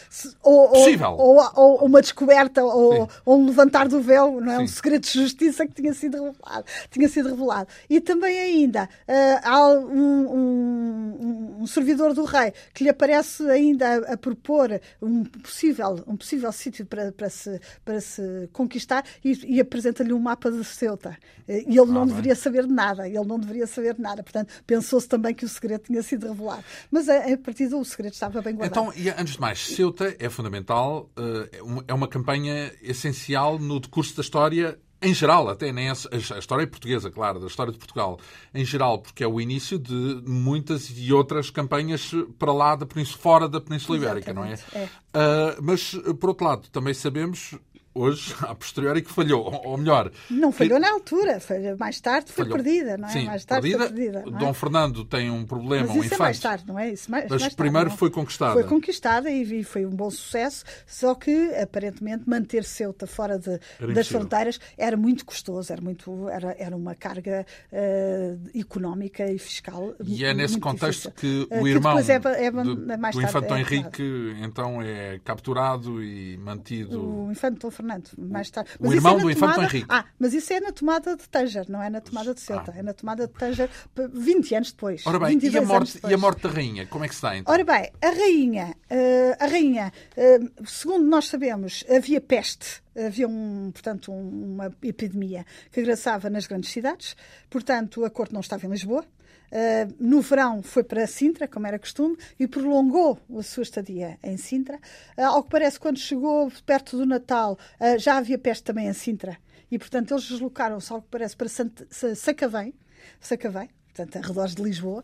[0.41, 1.11] Ou, Possível.
[1.11, 4.57] Ou, ou, ou uma descoberta ou, ou, um levantar do véu, não é?
[4.57, 4.63] Sim.
[4.63, 6.58] Um segredo de justiça que tinha sido revelado.
[6.89, 7.67] Tinha sido revelado.
[7.89, 13.85] E também ainda uh, há um, um, um, servidor do rei que lhe aparece ainda
[13.87, 19.55] a, a propor um possível, um possível sítio para, para, se, para se conquistar e,
[19.55, 21.17] e apresenta-lhe um mapa de Ceuta.
[21.47, 23.07] E ele não ah, deveria saber de nada.
[23.07, 24.21] Ele não deveria saber de nada.
[24.21, 26.63] Portanto, pensou-se também que o segredo tinha sido revelado.
[26.91, 28.89] Mas a, a partir do segredo estava bem guardado.
[28.89, 34.15] Então, e antes de mais, Ceuta é fundamental, uh, é uma campanha essencial no decurso
[34.15, 38.19] da história em geral, até nem a, a, história portuguesa, claro, da história de Portugal,
[38.53, 43.17] em geral, porque é o início de muitas e outras campanhas para lá da Península,
[43.17, 44.53] fora da Península Ibérica, não é?
[44.73, 44.83] é.
[44.83, 47.55] Uh, mas, por outro lado, também sabemos
[47.93, 49.61] hoje, a posteriori, que falhou.
[49.65, 50.11] Ou melhor.
[50.29, 50.85] Não falhou que...
[50.85, 52.57] na altura, foi, mais tarde foi falhou.
[52.57, 53.11] perdida, não é?
[53.11, 53.89] Sim, mais tarde perdida.
[53.89, 54.35] foi perdida.
[54.35, 54.39] É?
[54.39, 56.13] Dom Fernando tem um problema, Mas um infante.
[56.13, 56.89] É mais tarde, não é?
[56.91, 58.53] Isso mais, Mas mais primeiro tarde, foi conquistada.
[58.53, 63.59] Foi conquistada e foi um bom sucesso, só que aparentemente manter Ceuta fora de,
[63.93, 69.93] das fronteiras era muito custoso, era, muito, era, era uma carga uh, económica e fiscal.
[70.03, 71.47] E é nesse contexto difícil.
[71.47, 76.03] que o uh, irmão que é, é, do, do infante é, Henrique então é capturado
[76.03, 77.25] e mantido.
[77.25, 78.71] O infante Fernando, mais tarde.
[78.77, 79.63] Mas o irmão é do Infante tomada...
[79.63, 79.85] Henrique.
[79.87, 82.73] Ah, mas isso é na tomada de Tanger, não é na tomada de Ceuta.
[82.75, 82.79] Ah.
[82.79, 83.69] É na tomada de Tanger
[84.13, 85.07] 20 anos depois.
[85.07, 86.85] Ora bem, e a, morte, e a morte da rainha?
[86.87, 87.53] Como é que dá então?
[87.53, 93.71] Ora bem, a rainha, uh, a rainha uh, segundo nós sabemos, havia peste havia um,
[93.71, 97.15] portanto, uma epidemia que agraçava nas grandes cidades,
[97.49, 99.05] portanto a corte não estava em Lisboa,
[99.51, 104.37] Uh, no verão foi para Sintra, como era costume, e prolongou a sua estadia em
[104.37, 104.77] Sintra.
[105.17, 108.93] Uh, ao que parece, quando chegou perto do Natal, uh, já havia peste também em
[108.93, 109.37] Sintra.
[109.71, 111.71] E, portanto, eles deslocaram-se, ao que parece, para Sant
[112.15, 112.73] Sacavém,
[113.19, 115.03] Sacavém, portanto, arredores de Lisboa.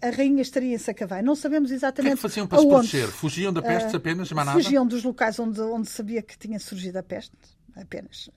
[0.00, 1.22] A rainha estaria em Sacavém.
[1.22, 2.14] Não sabemos exatamente.
[2.14, 3.08] O que, é que faziam para se proteger?
[3.08, 4.52] Fugiam da peste apenas, nada?
[4.52, 7.36] Fugiam dos locais onde, onde sabia que tinha surgido a peste
[7.76, 8.30] apenas.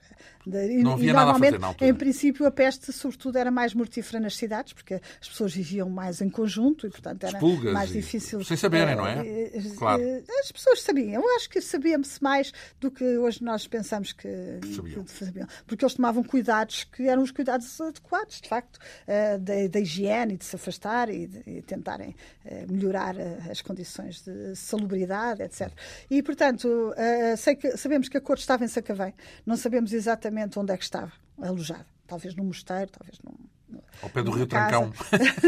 [0.46, 1.90] não havia e, nada a fazer na altura.
[1.90, 6.20] Em princípio, a peste, sobretudo, era mais mortífera nas cidades, porque as pessoas viviam mais
[6.20, 7.38] em conjunto e, portanto, era
[7.72, 8.42] mais difícil.
[8.44, 9.26] Sem saberem, não é?
[9.26, 10.02] Eh, claro.
[10.40, 11.22] As pessoas sabiam.
[11.22, 14.28] Eu acho que sabíamos mais do que hoje nós pensamos que
[14.74, 15.04] sabiam.
[15.04, 15.46] que sabiam.
[15.66, 20.36] Porque eles tomavam cuidados que eram os cuidados adequados, de facto, eh, da, da higiene,
[20.36, 22.14] de se afastar e, de, e tentarem
[22.44, 23.14] eh, melhorar
[23.50, 25.70] as condições de salubridade, etc.
[26.10, 26.94] E, portanto,
[27.36, 29.14] sei que, sabemos que a corte estava em Sacavém.
[29.46, 31.86] Não sabemos exatamente onde é que estava alojada.
[32.06, 33.34] Talvez num mosteiro, talvez num,
[34.02, 34.92] ao pé do Rio Trancão.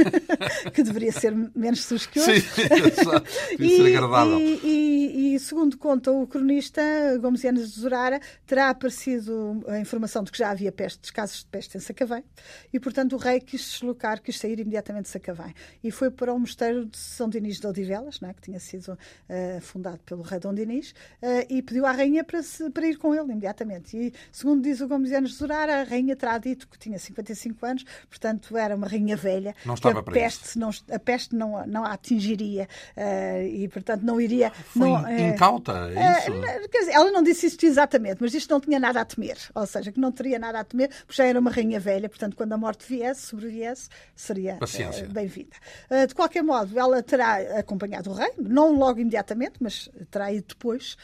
[0.72, 2.40] que deveria ser menos sujo que hoje.
[2.40, 2.62] Sim,
[3.00, 3.30] exato.
[3.58, 4.40] e, ser agradável.
[4.40, 6.82] E, e, e, segundo conta o cronista
[7.20, 11.46] Gomes Yanes de Zorara, terá aparecido a informação de que já havia peste, casos de
[11.46, 12.24] peste em Sacavém
[12.72, 15.54] e, portanto, o rei quis deslocar, quis sair imediatamente de Sacavém.
[15.82, 19.60] E foi para o mosteiro de São Dinis de Odivelas, né, que tinha sido uh,
[19.60, 20.90] fundado pelo rei Dom Dinis,
[21.22, 23.96] uh, e pediu à rainha para, se, para ir com ele imediatamente.
[23.96, 27.66] E, segundo diz o Gomes Yanes de Zorara, a rainha terá dito que tinha 55
[27.66, 29.54] anos, portanto, portanto era uma rainha velha.
[29.64, 34.20] Não estava a peste não a peste não, não a atingiria uh, e portanto não
[34.20, 34.50] iria.
[34.50, 36.32] Foi não, incauta, é isso?
[36.32, 39.36] Uh, quer dizer, ela não disse isto exatamente, mas isto não tinha nada a temer,
[39.54, 42.36] ou seja, que não teria nada a temer, porque já era uma rainha velha, portanto
[42.36, 45.56] quando a morte viesse, sobreviesse, seria uh, bem-vinda.
[46.06, 50.96] de qualquer modo, ela terá acompanhado o rei, não logo imediatamente, mas terá ido depois.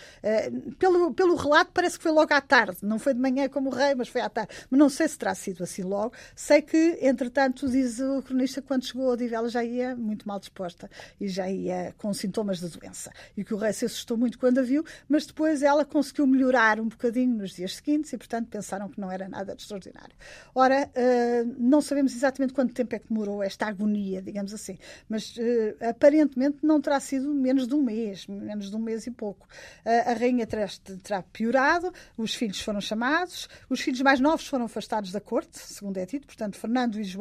[0.79, 3.73] pelo, pelo relato parece que foi logo à tarde, não foi de manhã como o
[3.73, 4.55] rei, mas foi à tarde.
[4.71, 6.13] Mas não sei se terá sido assim logo.
[6.35, 10.89] Sei que, entretanto, diz o cronista, quando chegou a Odivelas já ia muito mal disposta
[11.21, 13.13] e já ia com sintomas da doença.
[13.37, 16.79] E que o rei se assustou muito quando a viu, mas depois ela conseguiu melhorar
[16.79, 20.15] um bocadinho nos dias seguintes e, portanto, pensaram que não era nada de extraordinário.
[20.55, 25.37] Ora, uh, não sabemos exatamente quanto tempo é que demorou esta agonia, digamos assim, mas
[25.37, 25.41] uh,
[25.89, 29.49] aparentemente não terá sido menos de um mês, menos de um mês e pouco.
[29.85, 35.11] Uh, a rainha terá piorado, os filhos foram chamados, os filhos mais novos foram afastados
[35.11, 37.16] da corte, segundo é dito, portanto, Fernando e João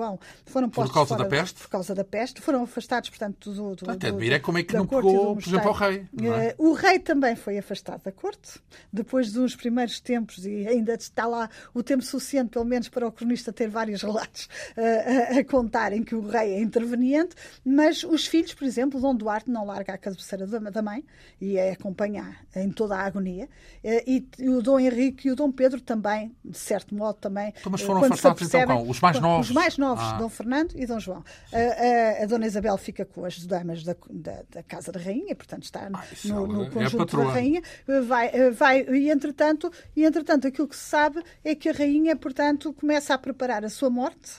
[0.45, 1.61] foram postos por causa fora, da peste?
[1.61, 3.75] Por causa da peste, foram afastados, portanto, do.
[3.75, 6.05] do Até admira como é que não pegou, por exemplo, ao rei.
[6.21, 6.55] É?
[6.57, 8.59] Uh, o rei também foi afastado da corte,
[8.91, 13.11] depois dos primeiros tempos, e ainda está lá o tempo suficiente, pelo menos, para o
[13.11, 14.45] cronista ter vários relatos
[14.77, 19.15] uh, a, a contarem que o rei é interveniente, mas os filhos, por exemplo, Dom
[19.15, 21.03] Duarte não larga a cabeceira da mãe
[21.39, 25.35] e é acompanhar em toda a agonia, uh, e, e o Dom Henrique e o
[25.35, 27.53] Dom Pedro também, de certo modo, também.
[27.59, 29.49] Então, mas foram afastados então com os mais novos?
[29.49, 30.17] Os mais novos, ah.
[30.17, 31.23] Dom Fernando e Dom João.
[31.51, 35.35] A, a, a, Dona Isabel fica com as damas da, da, da Casa da Rainha,
[35.35, 37.61] portanto está no, ah, no, no conjunto é da Rainha.
[38.07, 42.73] Vai, vai, e, entretanto, e entretanto, aquilo que se sabe é que a Rainha, portanto,
[42.73, 44.31] começa a preparar a sua morte,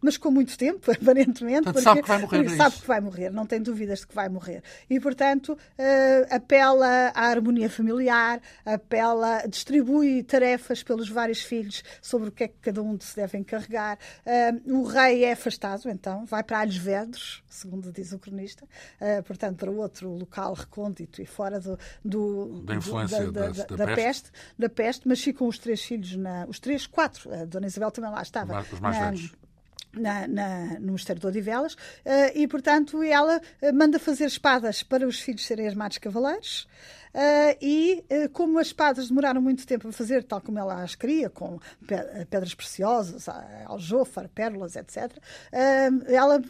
[0.00, 1.64] mas com muito tempo, aparentemente.
[1.64, 2.46] Portanto, porque, sabe que vai morrer.
[2.46, 4.62] É sabe que vai morrer, não tem dúvidas de que vai morrer.
[4.88, 5.56] E, portanto,
[6.30, 12.58] apela à harmonia familiar, apela, distribui tarefas pelos vários filhos sobre o que é que
[12.60, 13.98] cada um se deve encarregar.
[14.70, 19.56] O rei é afastado, então, vai para Alhos Vedros, segundo diz o cronista, uh, portanto,
[19.56, 23.84] para outro local recôndito e fora do, do da influência do, da, da, da, da,
[23.84, 24.30] da, peste.
[24.56, 28.12] da peste, mas ficam os três filhos, na, os três, quatro, a Dona Isabel também
[28.12, 28.60] lá estava.
[28.60, 29.32] Os mais na, velhos.
[29.92, 31.78] Na, na, no Mosteiro de Odivelas, uh,
[32.32, 36.68] e portanto ela uh, manda fazer espadas para os filhos serem armados cavaleiros.
[37.12, 41.28] Uh, e como as espadas demoraram muito tempo a fazer, tal como ela as queria,
[41.28, 41.58] com
[42.30, 43.28] pedras preciosas,
[43.66, 45.10] aljofar, pérolas, etc.,
[46.06, 46.40] ela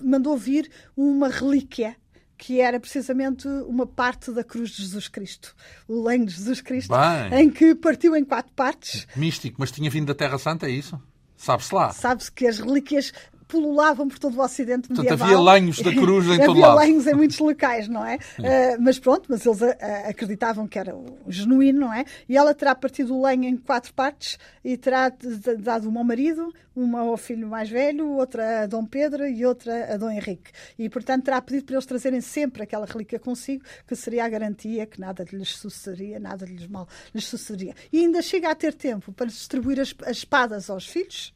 [0.00, 1.96] mandou vir uma relíquia
[2.38, 5.54] que era precisamente uma parte da cruz de Jesus Cristo,
[5.88, 7.40] o lenho de Jesus Cristo, Bem.
[7.40, 9.06] em que partiu em quatro partes.
[9.16, 11.00] Místico, mas tinha vindo da Terra Santa, é isso?
[11.36, 11.92] Sabe-se lá.
[11.92, 13.12] Sabe-se que as relíquias
[13.46, 15.18] pululavam por todo o Ocidente medieval.
[15.18, 16.78] Portanto, havia lenhos da cruz em todo lado.
[16.78, 18.16] Havia lenhos em muitos locais, não é?
[18.16, 19.74] Uh, mas pronto, mas eles uh,
[20.08, 20.94] acreditavam que era
[21.28, 22.04] genuíno, não é?
[22.28, 25.12] E ela terá partido o lenho em quatro partes e terá
[25.58, 29.94] dado uma ao marido, uma ao filho mais velho, outra a Dom Pedro e outra
[29.94, 30.50] a Dom Henrique.
[30.78, 34.86] E, portanto, terá pedido para eles trazerem sempre aquela relíquia consigo, que seria a garantia
[34.86, 37.74] que nada lhes sucederia, nada lhes mal lhes sucederia.
[37.92, 41.32] E ainda chega a ter tempo para distribuir as, as espadas aos filhos,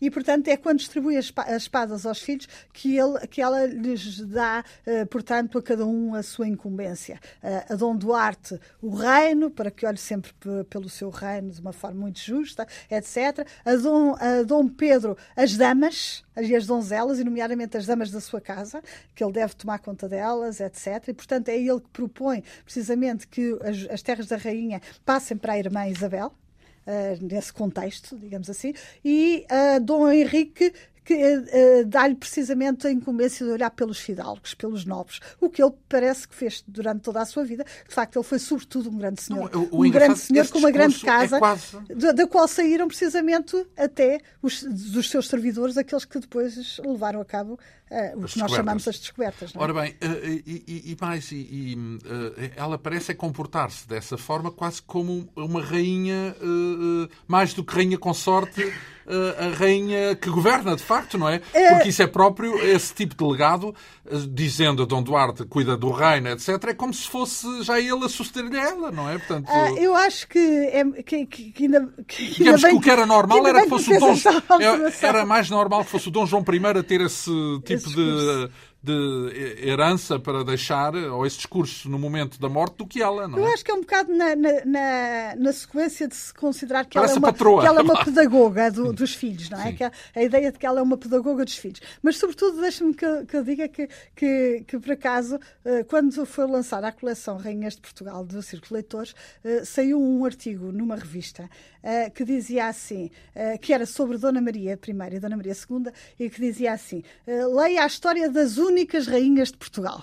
[0.00, 4.64] e, portanto, é quando distribui as espadas aos filhos que, ele, que ela lhes dá,
[4.86, 7.20] uh, portanto, a cada um a sua incumbência.
[7.42, 10.32] Uh, a Dom Duarte, o reino, para que olhe sempre
[10.68, 13.46] pelo seu reino de uma forma muito justa, etc.
[13.64, 18.20] A Dom, a Dom Pedro, as damas, e as donzelas, e nomeadamente as damas da
[18.20, 18.82] sua casa,
[19.14, 21.08] que ele deve tomar conta delas, etc.
[21.08, 25.54] E, portanto, é ele que propõe precisamente que as, as terras da rainha passem para
[25.54, 26.32] a irmã Isabel,
[26.86, 28.74] uh, nesse contexto, digamos assim,
[29.04, 30.72] e uh, Dom Henrique
[31.10, 35.72] que uh, dá-lhe precisamente a incumbência de olhar pelos fidalgos, pelos nobres, o que ele
[35.88, 37.64] parece que fez durante toda a sua vida.
[37.88, 39.50] De facto, ele foi sobretudo um grande senhor.
[39.52, 41.76] Não, um grande senhor com uma grande é casa, é quase...
[41.96, 47.24] da, da, qual saíram precisamente até os, dos seus servidores, aqueles que depois levaram a
[47.24, 47.58] cabo
[48.16, 49.52] o que nós chamamos as descobertas.
[49.52, 49.64] Não é?
[49.64, 51.76] Ora bem, uh, e, e, e, mais, e,
[52.56, 56.34] ela parece comportar-se dessa forma quase como uma rainha,
[57.26, 58.72] mais do que rainha consorte
[59.38, 61.40] a rainha que governa, de facto, não é?
[61.52, 61.74] é?
[61.74, 63.74] Porque isso é próprio, esse tipo de legado,
[64.28, 68.08] dizendo a Dom Duarte cuida do reino, etc., é como se fosse já ele a
[68.08, 69.18] suceder-lhe ela, não é?
[69.18, 71.92] Portanto, ah, eu acho que, é, que, que, ainda.
[72.06, 74.14] Que digamos que o que era normal que era que fosse o Dom.
[75.02, 77.30] Era mais normal que fosse o Dom João I a ter esse
[77.64, 78.50] tipo esse de
[78.82, 83.38] de herança para deixar, ou esse discurso no momento da morte, do que ela, não
[83.38, 83.42] é?
[83.42, 87.10] Eu acho que é um bocado na, na, na sequência de se considerar que, ela
[87.10, 89.72] é, uma, que ela é uma pedagoga do, dos filhos, não é?
[89.74, 91.80] Que a, a, ideia de que ela é uma pedagoga dos filhos.
[92.02, 96.46] Mas, sobretudo, deixa-me que, que eu diga que, que, que, por acaso, eh, quando foi
[96.46, 99.14] lançada a coleção Rainhas de Portugal do Círculo Leitores,
[99.44, 101.50] eh, saiu um artigo numa revista
[101.82, 105.92] uh, que dizia assim, uh, que era sobre Dona Maria I e Dona Maria II,
[106.18, 110.02] e que dizia assim: uh, leia a história das únicas rainhas de Portugal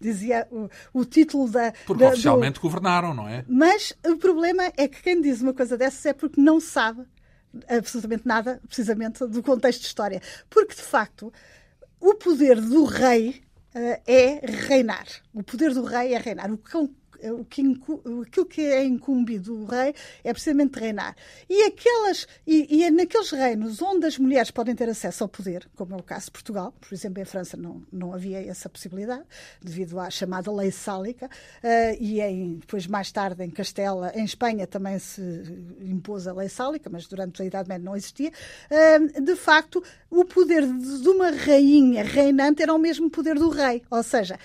[0.00, 1.72] dizia o, o, título da.
[1.86, 2.62] Porque da, oficialmente do...
[2.62, 3.44] governaram, não é?
[3.46, 7.04] Mas o problema é que quem diz uma coisa dessas é porque não sabe
[7.68, 10.22] absolutamente nada, precisamente, do contexto de história.
[10.48, 11.32] Porque, de facto,
[12.00, 13.42] o poder do rei
[13.74, 15.06] uh, é reinar.
[15.32, 16.50] O poder do rei é reinar.
[16.50, 16.58] O
[17.28, 17.62] o que,
[18.26, 19.94] aquilo que é incumbido o rei
[20.24, 21.14] é precisamente reinar.
[21.48, 25.68] E, aquelas, e, e é naqueles reinos onde as mulheres podem ter acesso ao poder,
[25.76, 29.22] como é o caso de Portugal, por exemplo, em França não, não havia essa possibilidade,
[29.60, 34.66] devido à chamada lei sálica, uh, e em, depois, mais tarde, em Castela, em Espanha
[34.66, 35.20] também se
[35.80, 38.32] impôs a lei sálica, mas durante a Idade Média não existia.
[38.70, 43.82] Uh, de facto, o poder de uma rainha reinante era o mesmo poder do rei,
[43.90, 44.38] ou seja,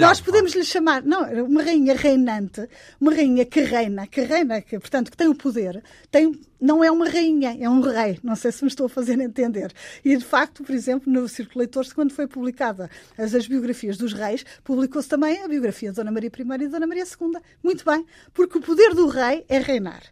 [0.00, 2.68] nós podemos lhe chamar, não, uma rainha reinante reinante,
[3.00, 6.90] uma rainha que reina, que reina, que, portanto, que tem o poder, tem, não é
[6.90, 8.18] uma rainha, é um rei.
[8.22, 9.72] Não sei se me estou a fazer entender.
[10.04, 14.12] E, de facto, por exemplo, no Círculo Leitores, quando foi publicada as, as biografias dos
[14.12, 17.40] reis, publicou-se também a biografia de Dona Maria I e Dona Maria II.
[17.62, 20.02] Muito bem, porque o poder do rei é reinar.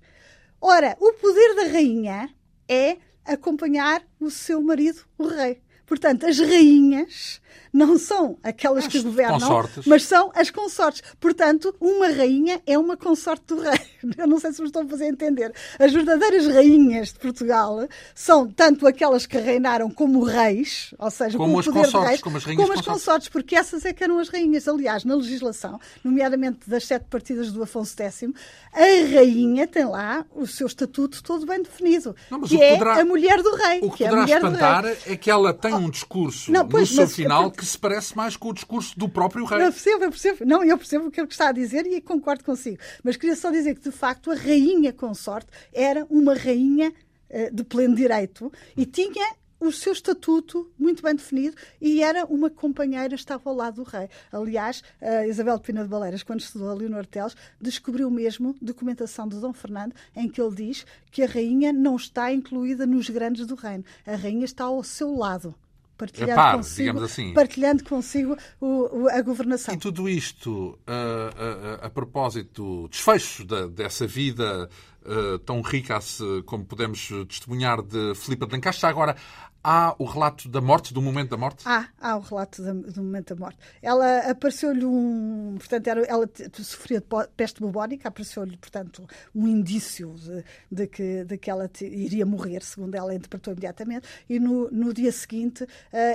[0.61, 2.30] Ora, o poder da rainha
[2.68, 5.61] é acompanhar o seu marido, o rei.
[5.87, 7.41] Portanto, as rainhas
[7.76, 9.87] não são aquelas as que governam, consortes.
[9.87, 11.03] mas são as consortes.
[11.20, 13.78] Portanto, uma rainha é uma consorte do rei.
[14.16, 15.53] Eu não sei se me estou a fazer entender.
[15.78, 21.55] As verdadeiras rainhas de Portugal são tanto aquelas que reinaram como reis, ou seja, como
[21.55, 23.05] com o poder consortes, reis, como as rainhas como as consortes.
[23.05, 24.66] consortes, porque essas é que eram as rainhas.
[24.66, 28.24] Aliás, na legislação, nomeadamente das sete partidas do Afonso X,
[28.72, 33.05] a rainha tem lá o seu estatuto todo bem definido, não, que é poderá, a
[33.05, 33.80] mulher do rei.
[33.82, 36.66] O que, que poderá é a mulher espantar é que ela tem um discurso não,
[36.66, 39.58] pois, no seu final que se parece mais com o discurso do próprio rei.
[39.58, 40.44] Eu percebo, eu percebo.
[40.44, 42.78] Não, eu percebo o que ele está a dizer e concordo consigo.
[43.02, 46.92] Mas queria só dizer que, de facto, a rainha consorte era uma rainha
[47.30, 52.50] uh, de pleno direito e tinha o seu estatuto muito bem definido e era uma
[52.50, 54.08] companheira, estava ao lado do rei.
[54.30, 59.26] Aliás, a Isabel de Pina de Baleiras, quando estudou a Leonor Teles, descobriu mesmo documentação
[59.26, 63.46] de Dom Fernando em que ele diz que a rainha não está incluída nos grandes
[63.46, 63.84] do reino.
[64.06, 65.54] A rainha está ao seu lado
[65.97, 67.32] partilhando consigo, assim.
[67.32, 69.74] partilhando consigo o, o, a governação.
[69.74, 74.68] E tudo isto, a, a, a propósito do desfecho da, dessa vida
[75.07, 75.98] uh, tão rica
[76.44, 79.16] como podemos testemunhar de Filipe de Lancaster, agora
[79.66, 81.64] há o relato da morte, do momento da morte?
[81.66, 83.59] Há, há o relato do momento da morte.
[83.82, 85.57] Ela apareceu-lhe um.
[85.59, 86.30] Portanto, era, ela
[86.62, 89.04] sofria de peste bubónica, apareceu-lhe, portanto,
[89.34, 94.38] um indício de, de, que, de que ela iria morrer, segundo ela interpretou imediatamente, e
[94.38, 95.68] no, no dia seguinte uh,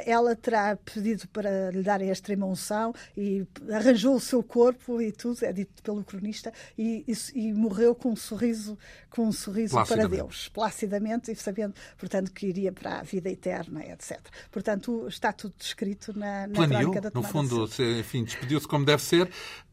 [0.06, 5.12] ela terá pedido para lhe darem a extrema unção e arranjou o seu corpo e
[5.12, 8.78] tudo, é dito pelo cronista, e, e, e morreu com um sorriso,
[9.10, 13.84] com um sorriso para Deus, placidamente, e sabendo, portanto, que iria para a vida eterna,
[13.86, 14.20] etc.
[14.50, 19.02] Portanto, está tudo descrito na, na Planeou, da no fundo, se, enfim, despediu-se como deve
[19.02, 19.30] ser.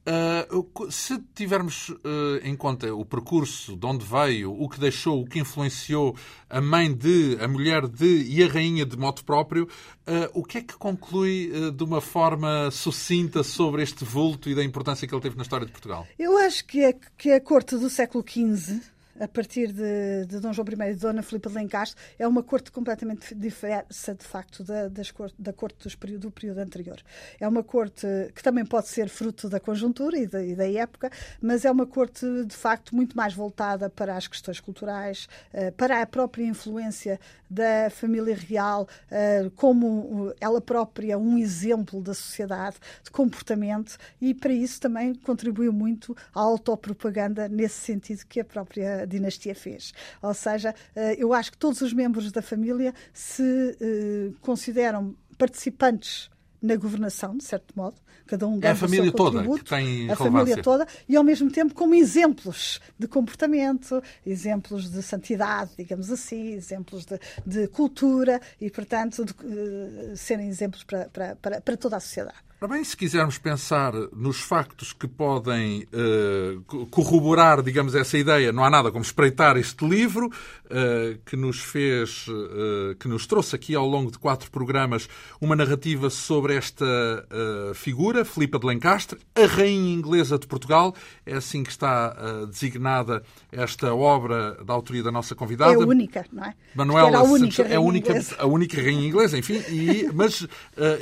[0.09, 1.99] Uh, se tivermos uh,
[2.43, 6.17] em conta o percurso, de onde veio, o que deixou, o que influenciou
[6.49, 10.59] a mãe de, a mulher de e a rainha de modo próprio, uh, o que
[10.59, 15.21] é que conclui de uma forma sucinta sobre este vulto e da importância que ele
[15.21, 16.07] teve na história de Portugal?
[16.19, 18.81] Eu acho que a, que a corte do século XV
[19.21, 22.43] a partir de, de Dom João I e de Dona Filipa de Lencastre, é uma
[22.43, 26.99] corte completamente diversa, de facto, da, das corte, da corte dos do período anterior.
[27.39, 31.11] É uma corte que também pode ser fruto da conjuntura e da, e da época,
[31.41, 36.01] mas é uma corte, de facto, muito mais voltada para as questões culturais, eh, para
[36.03, 37.19] a própria influência
[37.51, 44.53] da família real, eh, como ela própria um exemplo da sociedade, de comportamento, e para
[44.53, 49.93] isso também contribuiu muito à autopropaganda, nesse sentido que a própria dinastia fez.
[50.23, 56.31] Ou seja, eh, eu acho que todos os membros da família se eh, consideram participantes
[56.61, 57.97] na governação, de certo modo,
[58.27, 61.51] cada um dá é a família toda que tem a família toda e ao mesmo
[61.51, 68.71] tempo como exemplos de comportamento, exemplos de santidade, digamos assim, exemplos de, de cultura e
[68.71, 72.48] portanto de, uh, serem exemplos para, para, para, para toda a sociedade.
[72.61, 78.65] Ora bem, se quisermos pensar nos factos que podem uh, corroborar, digamos, essa ideia, não
[78.65, 83.77] há nada como espreitar este livro, uh, que nos fez, uh, que nos trouxe aqui
[83.77, 85.09] ao longo de quatro programas
[85.41, 86.85] uma narrativa sobre esta
[87.75, 90.95] figura, Filipa de Lencastre, a rainha inglesa de Portugal.
[91.25, 95.73] É assim que está designada esta obra da autoria da nossa convidada.
[95.73, 96.55] É a única, não é?
[96.75, 100.47] Manuela a única, é a única, a única rainha inglesa, enfim, e, mas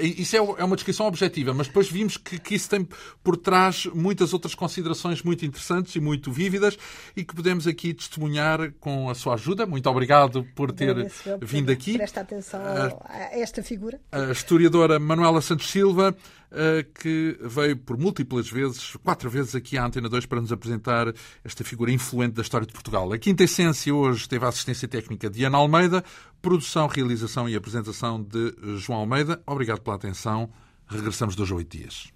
[0.00, 2.86] isso é, é uma descrição objetiva mas depois vimos que, que, isso tem
[3.22, 6.78] por trás muitas outras considerações muito interessantes e muito vívidas
[7.16, 9.66] e que podemos aqui testemunhar com a sua ajuda.
[9.66, 11.94] Muito obrigado por ter vindo aqui.
[11.96, 14.00] Presta atenção a, a esta figura.
[14.12, 16.16] A historiadora Manuela Santos Silva,
[16.50, 21.12] eh, que veio por múltiplas vezes, quatro vezes aqui à Antena 2 para nos apresentar
[21.44, 23.12] esta figura influente da história de Portugal.
[23.12, 26.04] A Quinta Essência hoje teve a assistência técnica de Ana Almeida,
[26.40, 29.42] produção, realização e apresentação de João Almeida.
[29.44, 30.48] Obrigado pela atenção.
[30.88, 32.12] Regressamos dois a oito dias.